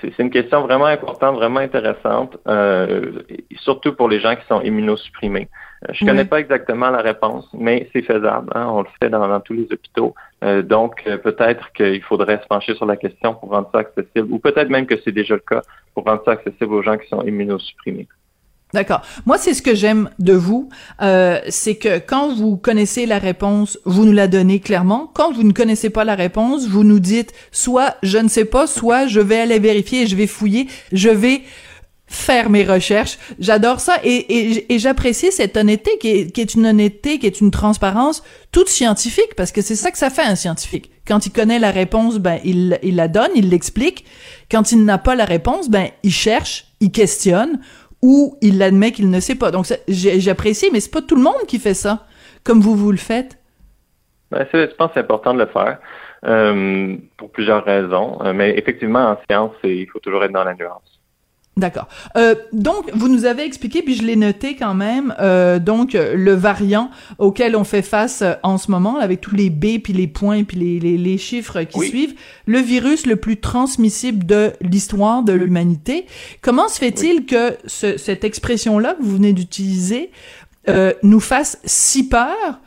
C'est 0.00 0.18
une 0.18 0.30
question 0.30 0.62
vraiment 0.62 0.86
importante, 0.86 1.36
vraiment 1.36 1.60
intéressante, 1.60 2.36
euh, 2.46 3.22
surtout 3.56 3.94
pour 3.94 4.08
les 4.08 4.20
gens 4.20 4.36
qui 4.36 4.46
sont 4.46 4.60
immunosupprimés. 4.60 5.48
Euh, 5.84 5.92
je 5.92 6.04
ne 6.04 6.10
connais 6.10 6.24
pas 6.24 6.40
exactement 6.40 6.90
la 6.90 7.00
réponse, 7.00 7.48
mais 7.54 7.88
c'est 7.92 8.02
faisable. 8.02 8.50
Hein. 8.54 8.66
On 8.68 8.80
le 8.80 8.88
fait 9.00 9.08
dans, 9.08 9.40
tous 9.40 9.54
les 9.54 9.66
hôpitaux. 9.72 10.14
Euh, 10.44 10.62
donc, 10.62 11.04
peut-être 11.04 11.72
qu'il 11.72 12.02
faudrait 12.02 12.40
se 12.42 12.46
pencher 12.46 12.74
sur 12.74 12.86
la 12.86 12.96
question 12.96 13.34
pour 13.34 13.50
rendre 13.50 13.70
ça 13.72 13.80
accessible, 13.80 14.28
ou 14.30 14.38
peut-être 14.38 14.68
même 14.68 14.86
que 14.86 14.96
c'est 15.02 15.12
déjà 15.12 15.34
le 15.34 15.40
cas 15.40 15.62
pour 15.94 16.04
rendre 16.04 16.22
ça 16.24 16.32
accessible 16.32 16.74
aux 16.74 16.82
gens 16.82 16.98
qui 16.98 17.08
sont 17.08 17.22
immunosupprimés. 17.22 18.08
D'accord. 18.76 19.00
Moi, 19.24 19.38
c'est 19.38 19.54
ce 19.54 19.62
que 19.62 19.74
j'aime 19.74 20.10
de 20.18 20.34
vous, 20.34 20.68
euh, 21.00 21.40
c'est 21.48 21.76
que 21.76 21.98
quand 21.98 22.34
vous 22.34 22.58
connaissez 22.58 23.06
la 23.06 23.18
réponse, 23.18 23.78
vous 23.86 24.04
nous 24.04 24.12
la 24.12 24.28
donnez 24.28 24.60
clairement. 24.60 25.10
Quand 25.14 25.32
vous 25.32 25.44
ne 25.44 25.52
connaissez 25.52 25.88
pas 25.88 26.04
la 26.04 26.14
réponse, 26.14 26.68
vous 26.68 26.84
nous 26.84 27.00
dites 27.00 27.32
soit 27.52 27.96
je 28.02 28.18
ne 28.18 28.28
sais 28.28 28.44
pas, 28.44 28.66
soit 28.66 29.06
je 29.06 29.20
vais 29.20 29.38
aller 29.40 29.58
vérifier 29.58 30.06
je 30.06 30.14
vais 30.14 30.26
fouiller, 30.26 30.66
je 30.92 31.08
vais 31.08 31.40
faire 32.06 32.50
mes 32.50 32.64
recherches. 32.64 33.16
J'adore 33.38 33.80
ça 33.80 33.96
et, 34.04 34.66
j'apprécie 34.78 35.32
cette 35.32 35.56
honnêteté 35.56 35.92
qui 35.98 36.08
est, 36.08 36.30
qui 36.30 36.42
est 36.42 36.54
une 36.54 36.66
honnêteté, 36.66 37.18
qui 37.18 37.26
est 37.26 37.40
une 37.40 37.50
transparence 37.50 38.22
toute 38.52 38.68
scientifique 38.68 39.34
parce 39.38 39.52
que 39.52 39.62
c'est 39.62 39.74
ça 39.74 39.90
que 39.90 39.96
ça 39.96 40.10
fait 40.10 40.20
un 40.20 40.36
scientifique. 40.36 40.90
Quand 41.08 41.24
il 41.24 41.30
connaît 41.30 41.58
la 41.58 41.70
réponse, 41.70 42.18
ben 42.18 42.40
il, 42.44 42.78
il 42.82 42.96
la 42.96 43.08
donne, 43.08 43.30
il 43.34 43.48
l'explique. 43.48 44.04
Quand 44.50 44.70
il 44.70 44.84
n'a 44.84 44.98
pas 44.98 45.14
la 45.14 45.24
réponse, 45.24 45.70
ben 45.70 45.88
il 46.02 46.12
cherche, 46.12 46.66
il 46.80 46.92
questionne 46.92 47.58
ou 48.02 48.36
il 48.40 48.62
admet 48.62 48.92
qu'il 48.92 49.10
ne 49.10 49.20
sait 49.20 49.34
pas. 49.34 49.50
Donc 49.50 49.66
j'apprécie, 49.88 50.68
mais 50.72 50.80
c'est 50.80 50.90
pas 50.90 51.02
tout 51.02 51.16
le 51.16 51.22
monde 51.22 51.46
qui 51.48 51.58
fait 51.58 51.74
ça, 51.74 52.06
comme 52.44 52.60
vous 52.60 52.76
vous 52.76 52.90
le 52.90 52.98
faites. 52.98 53.38
Ben, 54.30 54.46
je 54.52 54.66
pense 54.74 54.88
que 54.88 54.94
c'est 54.94 55.00
important 55.00 55.34
de 55.34 55.38
le 55.38 55.46
faire 55.46 55.78
euh, 56.24 56.96
pour 57.16 57.30
plusieurs 57.30 57.64
raisons. 57.64 58.18
Euh, 58.22 58.32
mais 58.32 58.56
effectivement, 58.58 59.10
en 59.10 59.18
science, 59.28 59.52
il 59.62 59.86
faut 59.88 60.00
toujours 60.00 60.24
être 60.24 60.32
dans 60.32 60.44
la 60.44 60.54
nuance. 60.54 60.95
D'accord. 61.58 61.88
Euh, 62.18 62.34
donc, 62.52 62.90
vous 62.92 63.08
nous 63.08 63.24
avez 63.24 63.42
expliqué, 63.42 63.80
puis 63.80 63.94
je 63.94 64.02
l'ai 64.02 64.16
noté 64.16 64.56
quand 64.56 64.74
même, 64.74 65.14
euh, 65.20 65.58
donc 65.58 65.94
le 65.94 66.34
variant 66.34 66.90
auquel 67.16 67.56
on 67.56 67.64
fait 67.64 67.80
face 67.80 68.20
euh, 68.20 68.34
en 68.42 68.58
ce 68.58 68.70
moment, 68.70 68.98
avec 68.98 69.22
tous 69.22 69.34
les 69.34 69.48
B, 69.48 69.78
puis 69.82 69.94
les 69.94 70.06
points, 70.06 70.44
puis 70.44 70.58
les, 70.58 70.78
les, 70.78 70.98
les 70.98 71.16
chiffres 71.16 71.62
qui 71.62 71.80
suivent, 71.80 72.14
le 72.44 72.58
virus 72.58 73.06
le 73.06 73.16
plus 73.16 73.38
transmissible 73.38 74.26
de 74.26 74.52
l'histoire 74.60 75.22
de 75.22 75.32
l'humanité. 75.32 76.04
Comment 76.42 76.68
se 76.68 76.78
fait-il 76.78 77.24
que 77.24 77.56
ce, 77.64 77.96
cette 77.96 78.24
expression-là 78.24 78.92
que 78.92 79.02
vous 79.02 79.16
venez 79.16 79.32
d'utiliser 79.32 80.10
euh, 80.68 80.92
nous 81.02 81.20
fasse 81.20 81.58
si 81.64 82.06
peur 82.06 82.60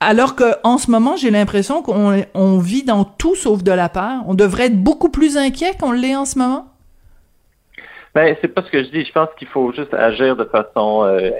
alors 0.00 0.34
que 0.34 0.56
en 0.64 0.76
ce 0.76 0.90
moment, 0.90 1.16
j'ai 1.16 1.30
l'impression 1.30 1.80
qu'on 1.80 2.24
on 2.34 2.58
vit 2.58 2.82
dans 2.82 3.04
tout 3.04 3.36
sauf 3.36 3.62
de 3.62 3.72
la 3.72 3.88
peur? 3.88 4.22
On 4.26 4.34
devrait 4.34 4.66
être 4.66 4.82
beaucoup 4.82 5.08
plus 5.08 5.38
inquiet 5.38 5.76
qu'on 5.80 5.92
l'est 5.92 6.16
en 6.16 6.26
ce 6.26 6.38
moment? 6.38 6.71
Ben, 8.14 8.36
c'est 8.40 8.48
pas 8.48 8.62
ce 8.62 8.70
que 8.70 8.82
je 8.82 8.90
dis. 8.90 9.04
Je 9.04 9.12
pense 9.12 9.28
qu'il 9.38 9.48
faut 9.48 9.72
juste 9.72 9.94
agir 9.94 10.36
de 10.36 10.44
façon 10.44 11.04
euh, 11.04 11.30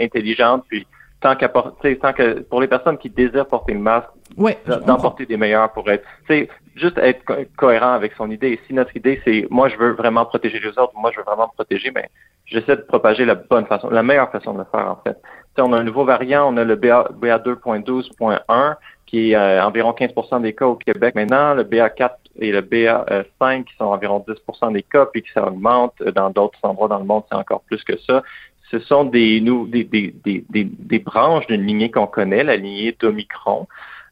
intelligente, 0.00 0.64
puis 0.68 0.86
tant 1.20 1.36
qu'à 1.36 1.48
porter, 1.48 1.98
tant 1.98 2.12
que 2.12 2.40
pour 2.40 2.60
les 2.60 2.68
personnes 2.68 2.98
qui 2.98 3.10
désirent 3.10 3.46
porter 3.46 3.74
le 3.74 3.80
masque, 3.80 4.08
ouais, 4.36 4.58
d'en 4.86 4.96
porter 4.96 5.26
des 5.26 5.36
meilleurs 5.36 5.72
pour 5.72 5.90
être, 5.90 6.04
c'est 6.26 6.48
juste 6.76 6.98
être 6.98 7.22
cohérent 7.56 7.92
avec 7.92 8.12
son 8.16 8.30
idée. 8.30 8.58
Si 8.66 8.74
notre 8.74 8.96
idée 8.96 9.20
c'est, 9.24 9.46
moi 9.50 9.68
je 9.68 9.76
veux 9.76 9.90
vraiment 9.92 10.24
protéger 10.24 10.60
les 10.60 10.70
autres, 10.70 10.92
moi 10.94 11.10
je 11.12 11.18
veux 11.18 11.24
vraiment 11.24 11.48
me 11.48 11.54
protéger, 11.54 11.90
mais 11.94 12.02
ben, 12.02 12.08
j'essaie 12.46 12.76
de 12.76 12.82
propager 12.82 13.24
la 13.24 13.34
bonne 13.34 13.66
façon, 13.66 13.90
la 13.90 14.02
meilleure 14.02 14.30
façon 14.30 14.54
de 14.54 14.58
le 14.58 14.66
faire 14.70 14.88
en 14.88 15.00
fait. 15.04 15.18
Si 15.54 15.60
on 15.60 15.72
a 15.72 15.78
un 15.78 15.84
nouveau 15.84 16.04
variant, 16.04 16.52
on 16.52 16.56
a 16.56 16.64
le 16.64 16.76
BA, 16.76 17.08
BA2.12.1 17.20 18.76
qui 19.06 19.32
est 19.32 19.36
euh, 19.36 19.64
environ 19.64 19.90
15% 19.90 20.40
des 20.42 20.54
cas 20.54 20.66
au 20.66 20.76
Québec 20.76 21.16
maintenant, 21.16 21.54
le 21.54 21.64
BA4 21.64 22.10
et 22.40 22.52
le 22.52 22.62
BA5 22.62 23.64
qui 23.64 23.76
sont 23.76 23.84
environ 23.84 24.24
10% 24.26 24.72
des 24.72 24.82
cas, 24.82 25.06
puis 25.06 25.22
qui 25.22 25.30
s'augmente 25.32 26.02
dans 26.14 26.30
d'autres 26.30 26.58
endroits 26.62 26.88
dans 26.88 26.98
le 26.98 27.04
monde, 27.04 27.24
c'est 27.30 27.36
encore 27.36 27.60
plus 27.62 27.82
que 27.84 27.98
ça. 27.98 28.22
Ce 28.70 28.78
sont 28.78 29.04
des, 29.04 29.40
nous, 29.40 29.66
des, 29.66 29.84
des, 29.84 30.14
des, 30.24 30.44
des, 30.48 30.98
branches 30.98 31.46
d'une 31.48 31.66
lignée 31.66 31.90
qu'on 31.90 32.06
connaît, 32.06 32.44
la 32.44 32.56
lignée 32.56 32.96
d'Omicron. 32.98 33.66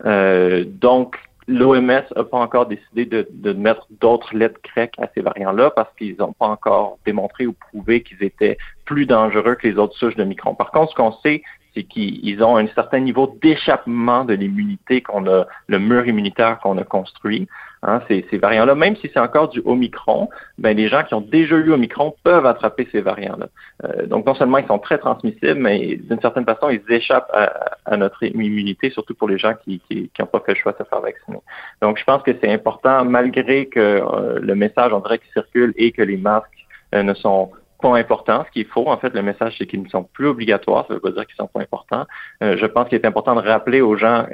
Euh, 0.05 0.65
donc, 0.67 1.17
l'OMS 1.47 1.87
n'a 1.87 2.03
pas 2.25 2.39
encore 2.39 2.67
décidé 2.67 3.07
de, 3.07 3.27
de 3.31 3.53
mettre 3.53 3.87
d'autres 4.01 4.37
lettres 4.37 4.61
grecques 4.63 4.95
à 4.99 5.09
ces 5.15 5.23
variants-là 5.23 5.71
parce 5.71 5.89
qu'ils 5.97 6.17
n'ont 6.19 6.33
pas 6.33 6.47
encore 6.47 6.99
démontré 7.07 7.47
ou 7.47 7.55
prouvé 7.55 8.03
qu'ils 8.03 8.23
étaient 8.23 8.59
plus 8.85 9.07
dangereux 9.07 9.55
que 9.55 9.67
les 9.67 9.79
autres 9.79 9.97
souches 9.97 10.17
de 10.17 10.25
Micron. 10.25 10.55
Par 10.55 10.73
contre, 10.73 10.91
ce 10.91 10.97
qu'on 10.97 11.13
sait, 11.23 11.43
c'est 11.75 11.85
qu'ils 11.85 12.43
ont 12.43 12.57
un 12.57 12.67
certain 12.69 13.01
niveau 13.01 13.37
d'échappement 13.41 14.25
de 14.25 14.35
l'immunité 14.35 15.01
qu'on 15.01 15.27
a, 15.27 15.47
le 15.69 15.79
mur 15.79 16.07
immunitaire 16.07 16.59
qu'on 16.61 16.77
a 16.79 16.85
construit. 16.85 17.49
Hein, 17.83 18.01
ces, 18.09 18.25
variants-là, 18.39 18.75
même 18.75 18.97
si 18.97 19.09
c'est 19.13 19.21
encore 19.21 19.49
du 19.49 19.63
Omicron, 19.65 20.29
ben 20.59 20.77
les 20.77 20.89
gens 20.89 21.05
qui 21.05 21.15
ont 21.15 21.21
déjà 21.21 21.55
eu 21.55 21.71
Omicron 21.71 22.13
peuvent 22.25 22.45
attraper 22.45 22.89
ces 22.91 23.01
variants-là. 23.01 23.47
Euh, 23.85 24.07
donc 24.07 24.27
non 24.27 24.35
seulement 24.35 24.59
ils 24.59 24.67
sont 24.67 24.81
très 24.81 24.99
transmissibles, 24.99 25.55
mais 25.55 25.97
d'une 25.97 26.21
certaine 26.21 26.45
façon 26.45 26.71
ils 26.71 26.83
échappent 26.89 27.31
à, 27.33 27.77
à, 27.85 27.97
notre 27.97 28.25
immunité, 28.25 28.91
surtout 28.91 29.15
pour 29.15 29.29
les 29.29 29.39
gens 29.39 29.55
qui 29.65 29.81
qui 29.89 30.11
n'ont 30.19 30.27
pas 30.27 30.41
fait 30.41 30.55
le 30.55 30.59
choix 30.59 30.73
de 30.73 30.79
se 30.79 30.89
faire 30.89 31.01
vacciner. 31.01 31.39
Donc 31.81 31.99
je 31.99 32.05
pense 32.05 32.23
que 32.25 32.33
c'est 32.41 32.53
important, 32.53 33.05
malgré 33.05 33.67
que 33.67 33.79
euh, 33.79 34.41
le 34.41 34.55
message 34.57 34.93
en 34.93 34.99
direct 34.99 35.25
circule 35.33 35.73
et 35.77 35.93
que 35.93 36.03
les 36.03 36.17
masques 36.17 36.67
euh, 36.97 37.05
ne 37.05 37.15
sont 37.15 37.53
pas 37.81 37.97
importants. 37.97 38.45
Ce 38.45 38.51
qu'il 38.51 38.67
faut, 38.67 38.89
en 38.89 38.99
fait, 38.99 39.15
le 39.15 39.23
message, 39.23 39.55
c'est 39.57 39.67
qu'ils 39.67 39.85
ne 39.85 39.89
sont 39.89 40.03
plus 40.03 40.27
obligatoires. 40.27 40.85
Ça 40.89 40.95
ne 40.95 40.99
veut 40.99 41.01
pas 41.01 41.13
dire 41.13 41.27
qu'ils 41.27 41.37
sont 41.37 41.47
pas 41.47 41.61
importants. 41.61 42.07
je 42.41 42.67
pense 42.67 42.89
qu'il 42.89 42.99
est 42.99 43.07
important 43.07 43.37
de 43.37 43.41
rappeler 43.41 43.81
aux 43.81 43.97
gens 43.97 44.27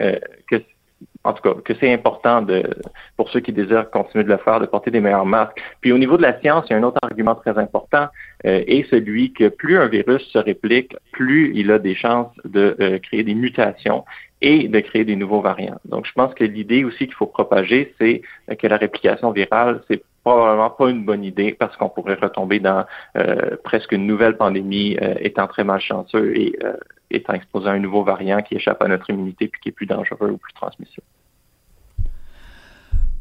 que 0.51 0.63
en 1.25 1.33
tout 1.33 1.43
cas, 1.43 1.55
que 1.65 1.73
c'est 1.81 1.93
important 1.93 2.43
de, 2.43 2.63
pour 3.17 3.31
ceux 3.31 3.41
qui 3.41 3.53
désirent 3.53 3.91
continuer 3.91 4.25
de 4.25 4.29
le 4.29 4.37
faire, 4.37 4.61
de 4.61 4.67
porter 4.67 4.91
des 4.91 5.01
meilleurs 5.01 5.25
masques. 5.25 5.61
Puis 5.81 5.91
au 5.91 5.99
niveau 5.99 6.19
de 6.19 6.23
la 6.23 6.39
science, 6.41 6.67
il 6.69 6.75
y 6.75 6.77
a 6.77 6.79
un 6.79 6.83
autre 6.83 6.99
argument 7.03 7.35
très 7.35 7.57
important, 7.59 8.09
euh, 8.45 8.63
et 8.67 8.85
celui 8.91 9.33
que 9.33 9.49
plus 9.49 9.79
un 9.79 9.87
virus 9.87 10.23
se 10.29 10.39
réplique, 10.39 10.95
plus 11.13 11.53
il 11.55 11.71
a 11.71 11.79
des 11.79 11.95
chances 11.95 12.31
de 12.45 12.77
euh, 12.81 12.99
créer 12.99 13.25
des 13.25 13.35
mutations 13.35 14.05
et 14.43 14.69
de 14.69 14.81
créer 14.81 15.07
des 15.07 15.17
nouveaux 15.17 15.41
variants. 15.41 15.81
Donc, 15.87 16.07
je 16.07 16.13
pense 16.13 16.35
que 16.35 16.45
l'idée 16.45 16.85
aussi 16.85 17.07
qu'il 17.07 17.15
faut 17.15 17.27
propager, 17.27 17.95
c'est 17.99 18.21
que 18.59 18.67
la 18.67 18.77
réplication 18.77 19.31
virale, 19.31 19.81
c'est 19.89 20.03
probablement 20.23 20.71
pas 20.71 20.91
une 20.91 21.05
bonne 21.05 21.25
idée 21.25 21.57
parce 21.59 21.75
qu'on 21.79 21.89
pourrait 21.89 22.19
retomber 22.21 22.59
dans 22.59 22.85
euh, 23.17 23.57
presque 23.65 23.93
une 23.93 24.07
nouvelle 24.07 24.37
pandémie 24.37 24.99
étant 25.21 25.47
très 25.47 25.65
malchanceux 25.65 26.37
et 26.37 26.59
étant 27.17 27.35
exposé 27.35 27.69
à 27.69 27.73
un 27.73 27.79
nouveau 27.79 28.03
variant 28.03 28.43
qui 28.43 28.55
échappe 28.55 28.83
à 28.83 28.89
notre 28.89 29.09
immunité 29.11 29.49
puis 29.49 29.61
qui 29.61 29.69
est 29.71 29.73
plus 29.73 29.87
dangereux 29.87 30.31
ou 30.31 30.37
plus 30.37 30.53
transmissible. 30.53 31.07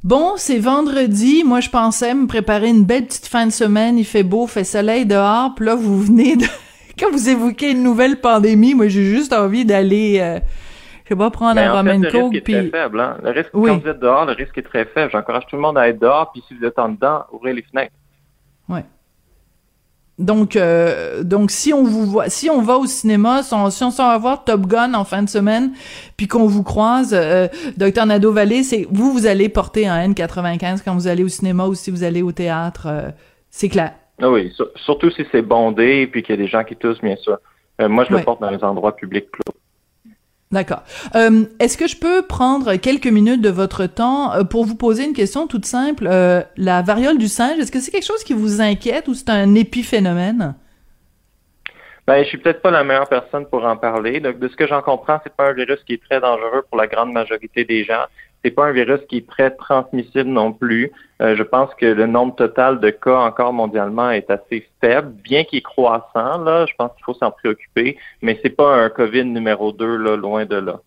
Bon, 0.03 0.33
c'est 0.35 0.59
vendredi. 0.59 1.43
Moi, 1.45 1.61
je 1.61 1.69
pensais 1.69 2.13
me 2.13 2.27
préparer 2.27 2.67
une 2.67 2.83
belle 2.83 3.05
petite 3.05 3.27
fin 3.27 3.45
de 3.45 3.51
semaine. 3.51 3.97
Il 3.97 4.05
fait 4.05 4.23
beau, 4.23 4.47
fait 4.47 4.65
soleil 4.65 5.05
dehors. 5.05 5.55
Puis 5.55 5.65
là, 5.65 5.75
vous 5.75 6.01
venez 6.01 6.35
de... 6.35 6.45
Quand 6.99 7.09
vous 7.09 7.29
évoquez 7.29 7.71
une 7.71 7.83
nouvelle 7.83 8.19
pandémie, 8.19 8.75
moi, 8.75 8.89
j'ai 8.89 9.05
juste 9.05 9.31
envie 9.31 9.63
d'aller... 9.63 10.19
Euh, 10.19 10.39
je 11.05 11.09
sais 11.09 11.15
pas, 11.15 11.31
prendre 11.31 11.59
un 11.59 11.71
ramen 11.71 12.01
Le 12.01 12.09
risque 12.09 12.35
est 12.35 12.41
très 12.41 12.69
faible. 12.69 12.99
Hein? 12.99 13.17
Le 13.23 13.29
risque, 13.29 13.49
quand 13.51 13.77
vous 13.77 13.87
êtes 13.87 13.99
dehors, 13.99 14.25
le 14.25 14.33
risque 14.33 14.57
est 14.57 14.63
très 14.63 14.85
faible. 14.85 15.11
J'encourage 15.11 15.45
tout 15.47 15.55
le 15.55 15.61
monde 15.61 15.77
à 15.77 15.87
être 15.87 15.99
dehors. 15.99 16.31
Puis 16.31 16.43
si 16.47 16.53
vous 16.53 16.65
êtes 16.65 16.79
en 16.79 16.89
dedans, 16.89 17.23
ouvrez 17.31 17.53
les 17.53 17.61
fenêtres. 17.61 17.93
Ouais. 18.67 18.83
Donc, 20.19 20.55
euh, 20.55 21.23
donc 21.23 21.49
si 21.49 21.73
on 21.73 21.83
vous 21.83 22.05
voit, 22.05 22.29
si 22.29 22.49
on 22.49 22.61
va 22.61 22.77
au 22.77 22.85
cinéma, 22.85 23.41
si 23.41 23.53
on, 23.53 23.69
si 23.71 23.83
on 23.83 23.89
s'en 23.89 24.09
va 24.09 24.17
voir 24.19 24.43
Top 24.43 24.67
Gun 24.67 24.93
en 24.93 25.03
fin 25.05 25.23
de 25.23 25.29
semaine, 25.29 25.71
puis 26.17 26.27
qu'on 26.27 26.45
vous 26.45 26.61
croise, 26.61 27.13
euh, 27.13 27.47
docteur 27.77 28.05
Nadeau 28.05 28.31
Vallée, 28.31 28.61
c'est 28.61 28.87
vous, 28.91 29.11
vous 29.11 29.25
allez 29.25 29.49
porter 29.49 29.87
un 29.87 30.07
N95 30.09 30.83
quand 30.85 30.93
vous 30.93 31.07
allez 31.07 31.23
au 31.23 31.29
cinéma 31.29 31.65
ou 31.65 31.73
si 31.73 31.89
vous 31.89 32.03
allez 32.03 32.21
au 32.21 32.31
théâtre, 32.31 32.87
euh, 32.87 33.09
c'est 33.49 33.69
clair. 33.69 33.93
Ah 34.21 34.29
oui, 34.29 34.53
surtout 34.75 35.09
si 35.09 35.25
c'est 35.31 35.41
bondé 35.41 36.01
et 36.01 36.07
puis 36.07 36.21
qu'il 36.21 36.35
y 36.35 36.37
a 36.37 36.41
des 36.41 36.47
gens 36.47 36.63
qui 36.63 36.75
toussent, 36.75 37.01
bien 37.01 37.15
sûr. 37.15 37.39
moi, 37.79 38.05
je 38.07 38.15
le 38.15 38.21
porte 38.21 38.39
dans 38.39 38.51
les 38.51 38.63
endroits 38.63 38.95
publics 38.95 39.31
clos. 39.31 39.55
D'accord. 40.53 40.83
Euh, 41.15 41.45
Est-ce 41.59 41.77
que 41.79 41.87
je 41.87 41.97
peux 41.97 42.21
prendre 42.21 42.75
quelques 42.75 43.07
minutes 43.07 43.41
de 43.41 43.49
votre 43.49 43.87
temps 43.87 44.35
euh, 44.35 44.43
pour 44.43 44.65
vous 44.65 44.75
poser 44.75 45.03
une 45.03 45.13
question 45.13 45.47
toute 45.47 45.65
simple? 45.65 46.07
Euh, 46.07 46.43
la 46.57 46.83
variole 46.83 47.17
du 47.17 47.27
singe, 47.27 47.57
est-ce 47.57 47.71
que 47.71 47.79
c'est 47.79 47.89
quelque 47.89 48.05
chose 48.05 48.23
qui 48.23 48.33
vous 48.33 48.61
inquiète 48.61 49.07
ou 49.07 49.15
c'est 49.15 49.31
un 49.31 49.55
épiphénomène? 49.55 50.53
Ben, 52.05 52.21
je 52.21 52.27
suis 52.27 52.37
peut-être 52.37 52.61
pas 52.61 52.69
la 52.69 52.83
meilleure 52.83 53.09
personne 53.09 53.47
pour 53.47 53.65
en 53.65 53.77
parler. 53.77 54.19
De 54.19 54.47
ce 54.47 54.55
que 54.55 54.67
j'en 54.67 54.83
comprends, 54.83 55.19
c'est 55.23 55.35
pas 55.35 55.49
un 55.49 55.53
virus 55.53 55.79
qui 55.87 55.93
est 55.93 56.03
très 56.03 56.21
dangereux 56.21 56.63
pour 56.69 56.77
la 56.77 56.85
grande 56.85 57.11
majorité 57.11 57.65
des 57.65 57.83
gens. 57.83 58.05
C'est 58.43 58.51
pas 58.51 58.65
un 58.65 58.71
virus 58.71 58.99
qui 59.07 59.17
est 59.17 59.27
très 59.27 59.51
transmissible 59.51 60.29
non 60.29 60.51
plus. 60.51 60.91
Euh, 61.21 61.35
je 61.35 61.43
pense 61.43 61.73
que 61.75 61.85
le 61.85 62.07
nombre 62.07 62.35
total 62.35 62.79
de 62.79 62.89
cas 62.89 63.19
encore 63.19 63.53
mondialement 63.53 64.11
est 64.11 64.29
assez 64.29 64.67
faible, 64.81 65.13
bien 65.23 65.43
qu'il 65.45 65.63
croissant. 65.63 66.39
Là, 66.43 66.65
je 66.65 66.73
pense 66.77 66.91
qu'il 66.95 67.05
faut 67.05 67.13
s'en 67.13 67.31
préoccuper, 67.31 67.97
mais 68.21 68.39
c'est 68.43 68.49
pas 68.49 68.75
un 68.75 68.89
COVID 68.89 69.25
numéro 69.25 69.71
2 69.71 69.97
là, 69.97 70.17
loin 70.17 70.45
de 70.45 70.57
là. 70.57 70.81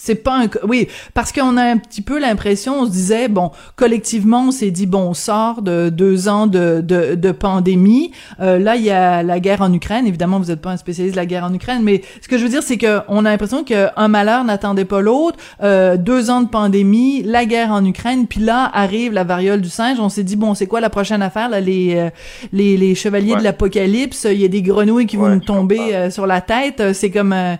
C'est 0.00 0.14
pas 0.14 0.44
un 0.44 0.48
oui 0.62 0.86
parce 1.12 1.32
qu'on 1.32 1.56
a 1.56 1.64
un 1.64 1.76
petit 1.76 2.02
peu 2.02 2.20
l'impression 2.20 2.82
on 2.82 2.86
se 2.86 2.90
disait 2.92 3.26
bon 3.26 3.50
collectivement 3.74 4.44
on 4.46 4.50
s'est 4.52 4.70
dit 4.70 4.86
bon 4.86 5.08
on 5.08 5.14
sort 5.14 5.60
de 5.60 5.88
deux 5.88 6.28
ans 6.28 6.46
de 6.46 6.80
de, 6.80 7.16
de 7.16 7.32
pandémie. 7.32 8.12
Euh, 8.38 8.60
là 8.60 8.76
il 8.76 8.84
y 8.84 8.90
a 8.90 9.24
la 9.24 9.40
guerre 9.40 9.60
en 9.60 9.72
Ukraine. 9.72 10.06
Évidemment 10.06 10.38
vous 10.38 10.46
n'êtes 10.46 10.60
pas 10.60 10.70
un 10.70 10.76
spécialiste 10.76 11.16
de 11.16 11.20
la 11.20 11.26
guerre 11.26 11.42
en 11.42 11.52
Ukraine 11.52 11.82
mais 11.82 12.02
ce 12.22 12.28
que 12.28 12.38
je 12.38 12.44
veux 12.44 12.48
dire 12.48 12.62
c'est 12.62 12.76
que 12.78 13.00
on 13.08 13.24
a 13.24 13.30
l'impression 13.30 13.64
qu'un 13.64 14.06
malheur 14.08 14.44
n'attendait 14.44 14.84
pas 14.84 15.00
l'autre. 15.00 15.36
Euh, 15.64 15.96
deux 15.96 16.30
ans 16.30 16.42
de 16.42 16.48
pandémie 16.48 17.24
la 17.24 17.44
guerre 17.44 17.72
en 17.72 17.84
Ukraine 17.84 18.28
puis 18.28 18.38
là 18.40 18.70
arrive 18.72 19.12
la 19.12 19.24
variole 19.24 19.60
du 19.60 19.68
singe. 19.68 19.98
On 19.98 20.08
s'est 20.08 20.22
dit 20.22 20.36
bon 20.36 20.54
c'est 20.54 20.68
quoi 20.68 20.80
la 20.80 20.90
prochaine 20.90 21.22
affaire 21.22 21.48
là? 21.48 21.58
Les 21.58 21.96
euh, 21.96 22.10
les, 22.52 22.76
les 22.76 22.94
chevaliers 22.94 23.34
de 23.34 23.42
l'apocalypse 23.42 24.28
il 24.30 24.40
y 24.40 24.44
a 24.44 24.48
des 24.48 24.62
grenouilles 24.62 25.06
qui 25.06 25.16
vont 25.16 25.28
nous 25.28 25.40
tomber 25.40 25.96
euh, 25.96 26.08
sur 26.08 26.28
la 26.28 26.40
tête. 26.40 26.92
C'est 26.92 27.10
comme 27.10 27.32
ouais. 27.32 27.58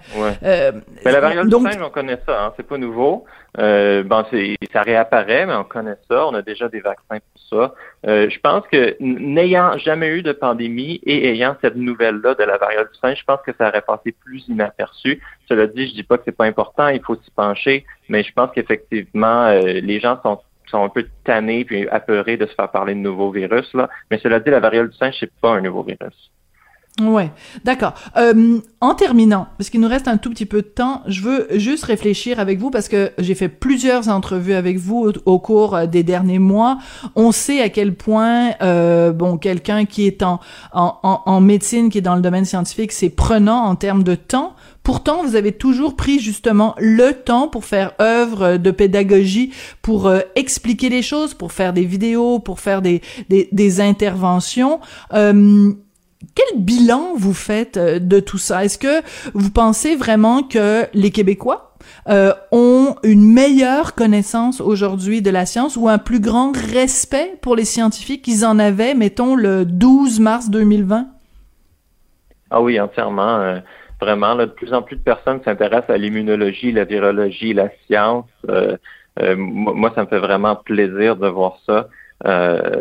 mais 1.05 1.11
la 1.13 1.21
variole 1.21 1.49
du 1.49 1.55
singe 1.57 1.83
on 1.85 1.91
connaît 1.91 2.17
Hein, 2.29 2.53
c'est 2.57 2.67
pas 2.67 2.79
nouveau. 2.79 3.25
Euh, 3.59 4.03
bon, 4.03 4.25
ça 4.73 4.83
réapparaît, 4.83 5.47
mais 5.47 5.55
on 5.55 5.65
connaît 5.65 5.97
ça. 6.09 6.27
On 6.27 6.35
a 6.35 6.43
déjà 6.43 6.69
des 6.69 6.81
vaccins 6.81 7.19
pour 7.19 7.43
ça. 7.49 7.75
Euh, 8.07 8.29
je 8.29 8.39
pense 8.41 8.65
que 8.71 8.97
n'ayant 9.01 9.79
jamais 9.79 10.09
eu 10.09 10.23
de 10.23 10.33
pandémie 10.33 11.01
et 11.05 11.31
ayant 11.31 11.57
cette 11.61 11.77
nouvelle-là 11.77 12.35
de 12.35 12.45
la 12.45 12.59
variole 12.59 12.89
du 12.93 12.99
singe, 12.99 13.19
je 13.19 13.25
pense 13.25 13.41
que 13.45 13.53
ça 13.57 13.69
aurait 13.69 13.83
passé 13.83 14.15
plus 14.25 14.47
inaperçu. 14.49 15.23
Cela 15.49 15.67
dit, 15.67 15.89
je 15.89 15.95
dis 15.95 16.03
pas 16.03 16.19
que 16.19 16.25
c'est 16.27 16.37
pas 16.37 16.45
important, 16.45 16.89
il 16.89 17.03
faut 17.03 17.17
s'y 17.17 17.31
pencher, 17.31 17.87
mais 18.09 18.23
je 18.23 18.33
pense 18.33 18.51
qu'effectivement, 18.53 19.47
euh, 19.47 19.61
les 19.61 20.01
gens 20.01 20.21
sont 20.23 20.41
sont 20.71 20.85
un 20.85 20.91
peu 20.91 21.07
tannés 21.25 21.65
puis 21.65 21.89
apeurés 21.89 22.37
de 22.37 22.45
se 22.45 22.55
faire 22.55 22.71
parler 22.71 22.95
de 22.95 22.99
nouveaux 22.99 23.31
virus 23.31 23.73
là. 23.73 23.89
Mais 24.11 24.19
cela 24.19 24.39
dit, 24.39 24.51
la 24.51 24.61
variole 24.61 24.91
du 24.91 24.97
singe, 24.99 25.17
c'est 25.19 25.33
pas 25.41 25.53
un 25.53 25.63
nouveau 25.63 25.83
virus. 25.83 26.31
Ouais, 27.01 27.31
d'accord. 27.65 27.95
Euh, 28.17 28.59
en 28.81 28.95
terminant, 28.95 29.47
parce 29.57 29.71
qu'il 29.71 29.81
nous 29.81 29.89
reste 29.89 30.09
un 30.09 30.17
tout 30.17 30.31
petit 30.31 30.47
peu 30.47 30.63
de 30.63 30.67
temps, 30.67 31.03
je 31.07 31.23
veux 31.23 31.47
juste 31.53 31.85
réfléchir 31.85 32.41
avec 32.41 32.59
vous 32.59 32.71
parce 32.71 32.89
que 32.89 33.13
j'ai 33.19 33.37
fait 33.37 33.49
plusieurs 33.49 34.09
entrevues 34.09 34.55
avec 34.55 34.79
vous 34.79 35.13
au, 35.25 35.39
cours 35.39 35.77
euh, 35.77 35.87
des 35.87 36.03
derniers 36.03 36.41
mois. 36.41 36.79
On 37.15 37.31
sait 37.31 37.61
à 37.61 37.69
quel 37.69 37.95
point, 37.95 38.51
euh, 38.63 39.13
bon, 39.13 39.37
quelqu'un 39.37 39.85
qui 39.85 40.07
est 40.07 40.25
en, 40.25 40.41
en, 40.73 40.99
en, 41.03 41.41
médecine, 41.41 41.89
qui 41.89 41.99
est 41.99 42.03
dans 42.03 42.17
le 42.17 42.23
domaine 42.23 42.45
scientifique, 42.45 42.91
c'est 42.91 43.11
prenant 43.11 43.65
en 43.65 43.77
termes 43.77 44.03
de 44.03 44.17
temps. 44.17 44.55
Pourtant, 44.83 45.23
vous 45.23 45.37
avez 45.37 45.53
toujours 45.53 45.97
pris 45.97 46.19
justement 46.19 46.75
le 46.79 47.13
temps 47.13 47.47
pour 47.47 47.67
faire 47.67 47.93
œuvre 48.01 48.57
de 48.57 48.71
pédagogie, 48.71 49.53
pour 49.83 50.07
euh, 50.07 50.21
expliquer 50.35 50.89
les 50.89 51.03
choses, 51.03 51.35
pour 51.35 51.53
faire 51.53 51.75
des 51.75 51.85
vidéos, 51.85 52.39
pour 52.39 52.59
faire 52.59 52.81
des, 52.81 53.03
des, 53.29 53.49
des 53.53 53.81
interventions. 53.83 54.81
Euh, 55.13 55.75
quel 56.35 56.61
bilan 56.61 57.15
vous 57.17 57.35
faites 57.35 57.77
euh, 57.77 57.99
de 57.99 58.21
tout 58.21 58.39
ça? 58.39 58.65
Est-ce 58.65 58.79
que 58.79 59.03
vous 59.35 59.51
pensez 59.51 59.97
vraiment 59.97 60.43
que 60.43 60.85
les 60.95 61.11
Québécois 61.11 61.77
euh, 62.09 62.33
ont 62.53 62.97
une 63.03 63.25
meilleure 63.25 63.95
connaissance 63.95 64.61
aujourd'hui 64.61 65.23
de 65.23 65.31
la 65.31 65.47
science 65.47 65.77
ou 65.77 65.89
un 65.89 65.99
plus 65.99 66.21
grand 66.21 66.53
respect 66.53 67.37
pour 67.41 67.57
les 67.57 67.65
scientifiques 67.65 68.23
qu'ils 68.23 68.45
en 68.45 68.59
avaient, 68.59 68.95
mettons, 68.95 69.37
le 69.37 69.65
12 69.65 70.21
mars 70.21 70.51
2020? 70.51 71.07
Ah 72.51 72.63
oui, 72.63 72.81
entièrement. 72.81 73.39
Euh, 73.39 73.59
vraiment, 74.01 74.35
de 74.35 74.47
plus 74.47 74.73
en 74.73 74.83
plus 74.83 74.97
de 74.97 75.03
personnes 75.03 75.41
s'intéressent 75.45 75.91
à 75.91 75.99
l'immunologie, 75.99 76.73
la 76.73 76.85
virologie, 76.85 77.53
la 77.53 77.69
science. 77.87 78.27
moi, 79.37 79.93
ça 79.95 80.03
me 80.03 80.07
fait 80.07 80.19
vraiment 80.21 80.57
plaisir 80.57 81.17
de 81.17 81.29
voir 81.29 81.59
ça. 81.67 81.89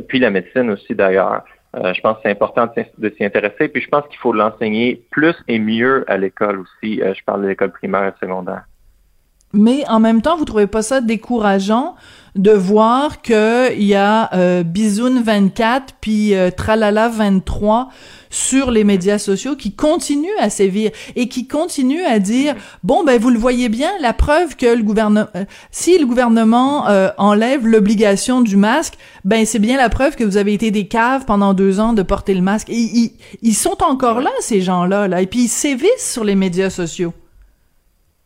puis 0.07 0.19
la 0.19 0.29
médecine 0.29 0.69
aussi, 0.69 0.95
d'ailleurs. 0.95 1.43
Euh, 1.75 1.93
je 1.93 2.01
pense 2.01 2.15
que 2.15 2.21
c'est 2.23 2.31
important 2.31 2.69
de 2.97 3.09
s'y 3.09 3.25
intéresser. 3.25 3.67
Puis 3.67 3.81
je 3.81 3.89
pense 3.89 4.07
qu'il 4.07 4.17
faut 4.17 4.33
l'enseigner 4.33 5.03
plus 5.11 5.35
et 5.47 5.59
mieux 5.59 6.05
à 6.07 6.17
l'école 6.17 6.59
aussi. 6.59 7.01
Euh, 7.01 7.13
je 7.13 7.23
parle 7.23 7.43
de 7.43 7.47
l'école 7.47 7.71
primaire 7.71 8.05
et 8.05 8.13
secondaire. 8.19 8.63
Mais 9.57 9.83
en 9.87 9.99
même 9.99 10.21
temps, 10.21 10.37
vous 10.37 10.45
trouvez 10.45 10.67
pas 10.67 10.81
ça 10.81 11.01
décourageant 11.01 11.95
de 12.37 12.51
voir 12.51 13.21
que 13.21 13.73
il 13.73 13.85
y 13.85 13.95
a 13.95 14.31
euh, 14.33 14.63
Bisoun 14.63 15.21
24 15.21 15.95
puis 15.99 16.35
euh, 16.35 16.51
Tralala 16.51 17.09
23 17.09 17.89
sur 18.29 18.69
les 18.69 18.83
médias 18.83 19.17
sociaux 19.17 19.55
qui 19.55 19.73
continuent 19.73 20.37
à 20.39 20.49
sévir 20.49 20.91
et 21.15 21.29
qui 21.29 21.47
continuent 21.47 22.05
à 22.05 22.19
dire 22.19 22.55
bon 22.83 23.03
ben 23.03 23.19
vous 23.19 23.31
le 23.31 23.39
voyez 23.39 23.69
bien 23.69 23.89
la 24.01 24.13
preuve 24.13 24.55
que 24.55 24.67
le 24.67 24.83
gouvernement 24.83 25.27
euh, 25.35 25.45
si 25.71 25.97
le 25.97 26.05
gouvernement 26.05 26.87
euh, 26.89 27.09
enlève 27.17 27.65
l'obligation 27.65 28.41
du 28.41 28.55
masque 28.55 28.93
ben 29.25 29.45
c'est 29.45 29.59
bien 29.59 29.77
la 29.77 29.89
preuve 29.89 30.15
que 30.15 30.23
vous 30.23 30.37
avez 30.37 30.53
été 30.53 30.69
des 30.69 30.87
caves 30.87 31.25
pendant 31.25 31.55
deux 31.55 31.79
ans 31.79 31.93
de 31.93 32.03
porter 32.03 32.35
le 32.35 32.41
masque. 32.41 32.69
Et 32.69 32.75
ils, 32.75 33.11
ils 33.41 33.55
sont 33.55 33.81
encore 33.81 34.21
là 34.21 34.29
ces 34.41 34.61
gens 34.61 34.85
là 34.85 35.07
là 35.07 35.21
et 35.21 35.27
puis 35.27 35.45
ils 35.45 35.49
sévissent 35.49 36.11
sur 36.11 36.23
les 36.23 36.35
médias 36.35 36.69
sociaux 36.69 37.13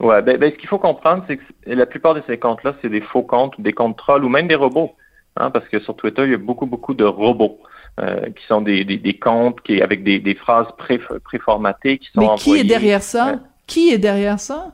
Ouais, 0.02 0.22
ben, 0.22 0.38
ben, 0.38 0.52
ce 0.52 0.58
qu'il 0.58 0.68
faut 0.68 0.80
comprendre, 0.80 1.24
c'est 1.28 1.38
que 1.38 1.44
la 1.68 1.86
plupart 1.86 2.16
de 2.16 2.24
ces 2.28 2.38
comptes-là, 2.38 2.74
c'est 2.82 2.90
des 2.90 3.02
faux 3.02 3.22
comptes, 3.22 3.60
des 3.62 3.74
comptes 3.74 3.98
trolls 3.98 4.26
ou 4.26 4.30
même 4.30 4.48
des 4.48 4.56
robots. 4.56 4.92
Hein, 5.38 5.50
parce 5.52 5.68
que 5.70 5.80
sur 5.80 5.96
Twitter, 5.96 6.24
il 6.26 6.32
y 6.32 6.34
a 6.34 6.38
beaucoup, 6.38 6.66
beaucoup 6.66 6.94
de 6.94 7.06
robots 7.06 7.60
euh, 8.00 8.30
qui 8.32 8.46
sont 8.48 8.62
des, 8.62 8.84
des, 8.84 8.98
des, 8.98 9.18
comptes 9.18 9.62
qui 9.62 9.82
avec 9.82 10.04
des, 10.04 10.20
des 10.20 10.36
phrases 10.36 10.68
pré, 10.78 11.00
préformatées 11.24 12.00
qui 12.00 12.10
sont 12.14 12.22
Mais 12.22 12.36
qui 12.36 12.58
est 12.58 12.64
derrière 12.64 13.04
ça? 13.04 13.40
Qui 13.68 13.94
est 13.94 13.98
derrière 13.98 14.40
ça? 14.40 14.74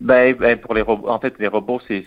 Ben, 0.00 0.34
ben, 0.34 0.58
pour 0.58 0.72
les 0.72 0.80
robots, 0.80 1.08
en 1.10 1.18
fait, 1.18 1.34
les 1.38 1.46
robots, 1.46 1.78
c'est, 1.86 2.04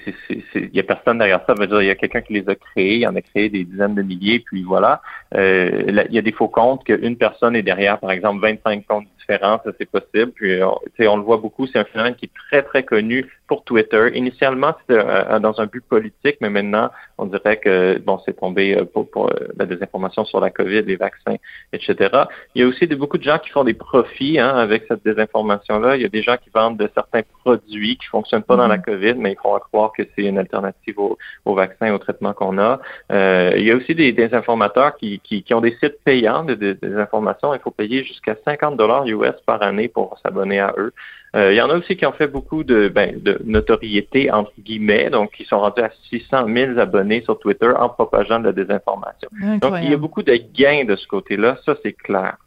il 0.56 0.74
y 0.74 0.80
a 0.80 0.84
personne 0.84 1.20
derrière 1.20 1.42
ça. 1.46 1.54
Il 1.60 1.86
y 1.86 1.92
a 1.92 1.96
quelqu'un 1.96 2.22
qui 2.22 2.34
les 2.34 2.50
a 2.50 2.56
créés, 2.56 2.98
il 2.98 3.08
en 3.08 3.16
a 3.16 3.22
créé 3.22 3.50
des 3.50 3.66
dizaines 3.66 3.94
de 3.94 4.02
milliers, 4.02 4.40
puis 4.40 4.64
voilà. 4.64 5.00
Euh, 5.36 6.06
il 6.10 6.16
y 6.16 6.18
a 6.18 6.24
des 6.24 6.32
faux 6.32 6.48
comptes 6.48 6.84
qu'une 6.86 7.18
personne 7.18 7.56
est 7.56 7.62
derrière, 7.62 8.00
par 8.00 8.10
exemple, 8.10 8.42
25 8.42 8.88
comptes 8.88 9.06
différents, 9.20 9.62
ça 9.64 9.72
c'est 9.78 9.90
possible. 9.90 10.32
Puis, 10.32 10.60
on, 10.64 10.80
on 11.00 11.18
le 11.18 11.24
voit 11.24 11.38
beaucoup, 11.38 11.68
c'est 11.68 11.78
un 11.78 11.84
phénomène 11.84 12.16
qui 12.16 12.26
est 12.26 12.32
très 12.50 12.64
très 12.64 12.82
connu 12.82 13.32
pour 13.48 13.64
Twitter. 13.64 14.10
Initialement, 14.16 14.74
c'était 14.82 15.00
euh, 15.00 15.38
dans 15.40 15.62
un 15.62 15.68
but 15.68 15.84
politique, 15.86 16.38
mais 16.42 16.50
maintenant, 16.50 16.90
on 17.20 17.28
dirait 17.28 17.58
que 17.58 18.00
bon, 18.00 18.20
c'est 18.26 18.40
tombé 18.40 18.76
euh, 18.76 18.86
pour, 18.86 19.08
pour 19.12 19.32
la 19.58 19.68
désinformation 19.68 20.26
sur 20.26 20.40
la 20.40 20.50
COVID, 20.50 20.82
les 20.82 20.96
vaccins, 20.96 21.36
etc. 21.74 22.10
Il 22.56 22.62
y 22.62 22.66
a 22.66 22.68
aussi 22.68 22.88
de, 22.88 22.96
beaucoup 22.96 23.20
de 23.20 23.24
gens 23.24 23.38
qui 23.38 23.52
font 23.52 23.64
des 23.64 23.76
profits 23.76 24.40
hein, 24.40 24.56
avec 24.56 24.86
cette 24.88 25.04
désinformation-là. 25.06 25.96
Il 25.96 26.02
y 26.02 26.06
a 26.06 26.10
des 26.10 26.24
gens 26.24 26.38
qui 26.38 26.50
vendent 26.50 26.78
de 26.78 26.90
certains 26.96 27.22
produits 27.44 27.83
qui 27.98 28.08
fonctionne 28.08 28.44
pas 28.44 28.56
dans 28.56 28.68
la 28.68 28.78
mhm. 28.78 28.84
COVID, 28.84 29.14
mais 29.16 29.34
ils 29.34 29.38
font 29.42 29.58
croire 29.60 29.92
que 29.96 30.04
c'est 30.16 30.24
une 30.24 30.38
alternative 30.38 31.00
au, 31.00 31.18
au, 31.46 31.56
vaccin 31.56 31.88
et 31.88 31.92
au 31.92 31.98
traitement 31.98 32.34
qu'on 32.34 32.58
a. 32.58 32.80
Euh, 33.12 33.54
il 33.56 33.64
y 33.64 33.72
a 33.72 33.76
aussi 33.76 33.96
des, 33.96 34.12
des 34.12 34.34
informateurs 34.34 34.96
qui, 34.96 35.20
qui, 35.20 35.44
qui, 35.44 35.54
ont 35.54 35.62
des 35.62 35.76
sites 35.82 36.00
payants 36.04 36.44
de, 36.44 36.56
des 36.56 36.96
informations. 36.96 37.54
Il 37.54 37.60
faut 37.60 37.72
payer 37.72 38.04
jusqu'à 38.04 38.36
50 38.46 38.78
dollars 38.78 39.06
US 39.08 39.36
par 39.46 39.62
année 39.62 39.88
pour 39.88 40.18
s'abonner 40.24 40.60
à 40.60 40.74
eux. 40.78 40.94
Euh, 41.36 41.52
il 41.52 41.56
y 41.56 41.62
en 41.62 41.70
a 41.70 41.76
aussi 41.76 41.96
qui 41.96 42.06
ont 42.06 42.12
fait 42.12 42.28
beaucoup 42.28 42.64
de, 42.64 42.90
ben, 42.90 43.20
de 43.20 43.40
notoriété, 43.44 44.32
entre 44.32 44.52
guillemets, 44.60 45.10
donc 45.10 45.32
qui 45.32 45.46
sont 45.46 45.60
rendus 45.60 45.82
à 45.82 45.90
600 46.10 46.46
000 46.48 46.78
abonnés 46.78 47.22
sur 47.22 47.40
Twitter 47.40 47.72
en 47.76 47.90
propageant 47.90 48.40
de 48.40 48.46
la 48.46 48.52
désinformation. 48.52 49.30
Donc, 49.60 49.74
il 49.82 49.90
y 49.90 49.94
a 49.94 49.98
beaucoup 49.98 50.22
de 50.22 50.40
gains 50.54 50.86
de 50.86 50.96
ce 50.96 51.08
côté-là, 51.08 51.58
ça 51.66 51.76
c'est 51.82 51.94
clair. 51.94 52.38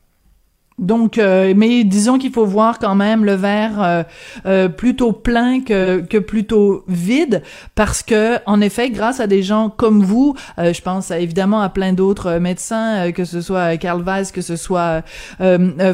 Donc, 0.79 1.17
euh, 1.17 1.55
mais 1.57 1.85
disons 1.85 2.19
qu'il 2.19 2.33
faut 2.33 2.45
voir 2.45 2.79
quand 2.79 2.95
même 2.95 3.25
le 3.25 3.33
verre 3.33 3.83
euh, 3.83 4.03
euh, 4.45 4.69
plutôt 4.69 5.13
plein 5.13 5.61
que, 5.61 6.01
que 6.01 6.19
plutôt 6.19 6.85
vide, 6.87 7.43
parce 7.75 8.03
que 8.03 8.37
en 8.45 8.61
effet, 8.61 8.91
grâce 8.91 9.19
à 9.19 9.27
des 9.27 9.43
gens 9.43 9.71
comme 9.71 10.03
vous, 10.03 10.35
je 10.59 10.81
pense 10.83 11.11
évidemment 11.11 11.61
à 11.61 11.71
plein 11.71 11.93
d'autres 11.93 12.39
médecins, 12.39 13.11
que 13.13 13.25
ce 13.25 13.41
soit 13.41 13.77
Carl 13.79 14.03
Weiss, 14.03 14.33
que 14.33 14.43
ce 14.43 14.57
soit 14.57 15.03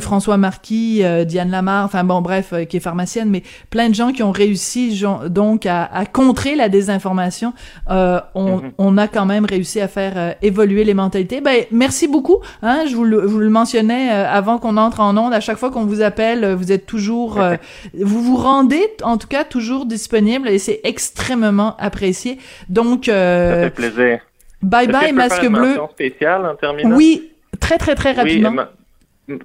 François 0.00 0.36
Marquis, 0.36 1.02
Diane 1.26 1.50
Lamar, 1.50 1.84
enfin 1.84 2.04
bon, 2.04 2.20
bref, 2.20 2.52
qui 2.68 2.76
est 2.76 2.80
pharmacienne, 2.80 3.30
mais 3.30 3.42
plein 3.70 3.88
de 3.88 3.94
gens 3.94 4.12
qui 4.12 4.22
ont 4.22 4.32
réussi 4.32 5.02
donc 5.28 5.66
à, 5.66 5.84
à 5.84 6.06
contrer 6.06 6.56
la 6.56 6.68
désinformation. 6.68 7.52
on, 7.88 8.22
mm-hmm. 8.34 8.72
on 8.78 8.98
a 8.98 9.08
quand 9.08 9.26
même 9.26 9.44
réussi 9.44 9.80
à 9.80 9.88
faire 9.88 10.36
évoluer 10.42 10.84
les 10.84 10.94
mentalités. 10.94 11.40
Ben, 11.40 11.64
merci 11.70 12.08
beaucoup. 12.08 12.38
Hein, 12.62 12.84
je 12.88 12.96
vous 12.96 13.04
le, 13.04 13.22
je 13.22 13.26
vous 13.26 13.38
le 13.38 13.50
mentionnais 13.50 14.10
avant 14.10 14.58
qu'on 14.58 14.71
entre 14.78 15.00
en 15.00 15.16
onde, 15.16 15.32
à 15.32 15.40
chaque 15.40 15.58
fois 15.58 15.70
qu'on 15.70 15.84
vous 15.84 16.02
appelle, 16.02 16.54
vous 16.54 16.72
êtes 16.72 16.86
toujours, 16.86 17.40
euh, 17.40 17.56
vous 17.94 18.22
vous 18.22 18.36
rendez, 18.36 18.82
en 19.02 19.18
tout 19.18 19.28
cas, 19.28 19.44
toujours 19.44 19.86
disponible 19.86 20.48
et 20.48 20.58
c'est 20.58 20.80
extrêmement 20.84 21.76
apprécié. 21.78 22.38
Donc, 22.68 23.08
euh, 23.08 23.54
ça 23.54 23.70
fait 23.70 23.74
plaisir. 23.74 24.20
Bye 24.62 24.88
bye, 24.88 25.12
masque 25.12 25.46
bleu. 25.48 25.76
Spéciale 25.92 26.46
en 26.46 26.54
terminant? 26.54 26.96
Oui, 26.96 27.32
très 27.60 27.78
très 27.78 27.94
très 27.94 28.12
rapidement. 28.12 28.64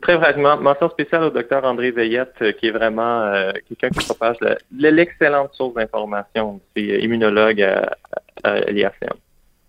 Très 0.01 0.15
rapidement, 0.15 0.57
mention 0.57 0.89
spéciale 0.89 1.23
au 1.23 1.29
docteur 1.29 1.63
André 1.63 1.91
Veillette, 1.91 2.33
euh, 2.41 2.51
qui 2.51 2.67
est 2.67 2.71
vraiment 2.71 3.31
quelqu'un 3.67 3.89
qui 3.89 4.05
propage 4.05 4.37
l'excellente 4.71 5.53
source 5.53 5.75
d'information. 5.75 6.59
C'est 6.75 6.83
immunologue 6.83 7.61
à, 7.61 7.95
à 8.43 8.59
l'IACM. 8.71 9.13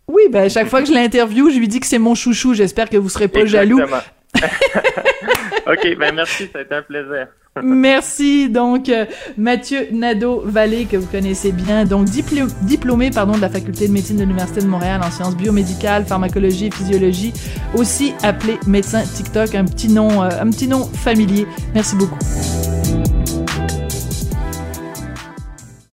Oui, 0.09 0.23
ben 0.31 0.49
chaque 0.49 0.69
fois 0.69 0.81
que 0.81 0.89
je 0.89 0.93
l'interview, 0.93 1.51
je 1.51 1.59
lui 1.59 1.69
dis 1.69 1.81
que 1.81 1.87
c'est 1.87 1.99
mon 1.99 2.15
chouchou. 2.15 2.55
J'espère 2.55 2.89
que 2.89 2.97
vous 2.97 3.11
serez 3.11 3.29
pas 3.29 3.45
jaloux. 3.45 3.81
OK, 5.67 5.97
ben 5.99 6.15
merci, 6.15 6.49
ça 6.53 6.59
a 6.59 6.63
été 6.63 6.75
un 6.75 6.83
plaisir. 6.83 7.29
merci. 7.63 8.49
Donc, 8.49 8.89
euh, 8.89 9.07
Mathieu 9.37 9.89
Nadeau-Vallée, 9.93 10.87
que 10.87 10.97
vous 10.97 11.07
connaissez 11.07 11.53
bien, 11.53 11.85
donc 11.85 12.07
diplômé 12.07 13.11
pardon, 13.11 13.35
de 13.37 13.41
la 13.41 13.49
Faculté 13.49 13.89
de 13.89 13.93
médecine 13.93 14.17
de 14.17 14.23
l'Université 14.23 14.61
de 14.61 14.67
Montréal 14.67 15.01
en 15.05 15.11
sciences 15.11 15.37
biomédicales, 15.37 16.05
pharmacologie 16.05 16.67
et 16.67 16.71
physiologie, 16.71 17.33
aussi 17.75 18.15
appelé 18.23 18.59
médecin 18.67 19.03
TikTok, 19.03 19.55
un 19.55 19.65
petit 19.65 19.89
nom, 19.89 20.23
euh, 20.23 20.29
un 20.41 20.51
petit 20.51 20.69
nom 20.69 20.85
familier. 20.85 21.47
Merci 21.75 21.97
beaucoup. 21.97 22.19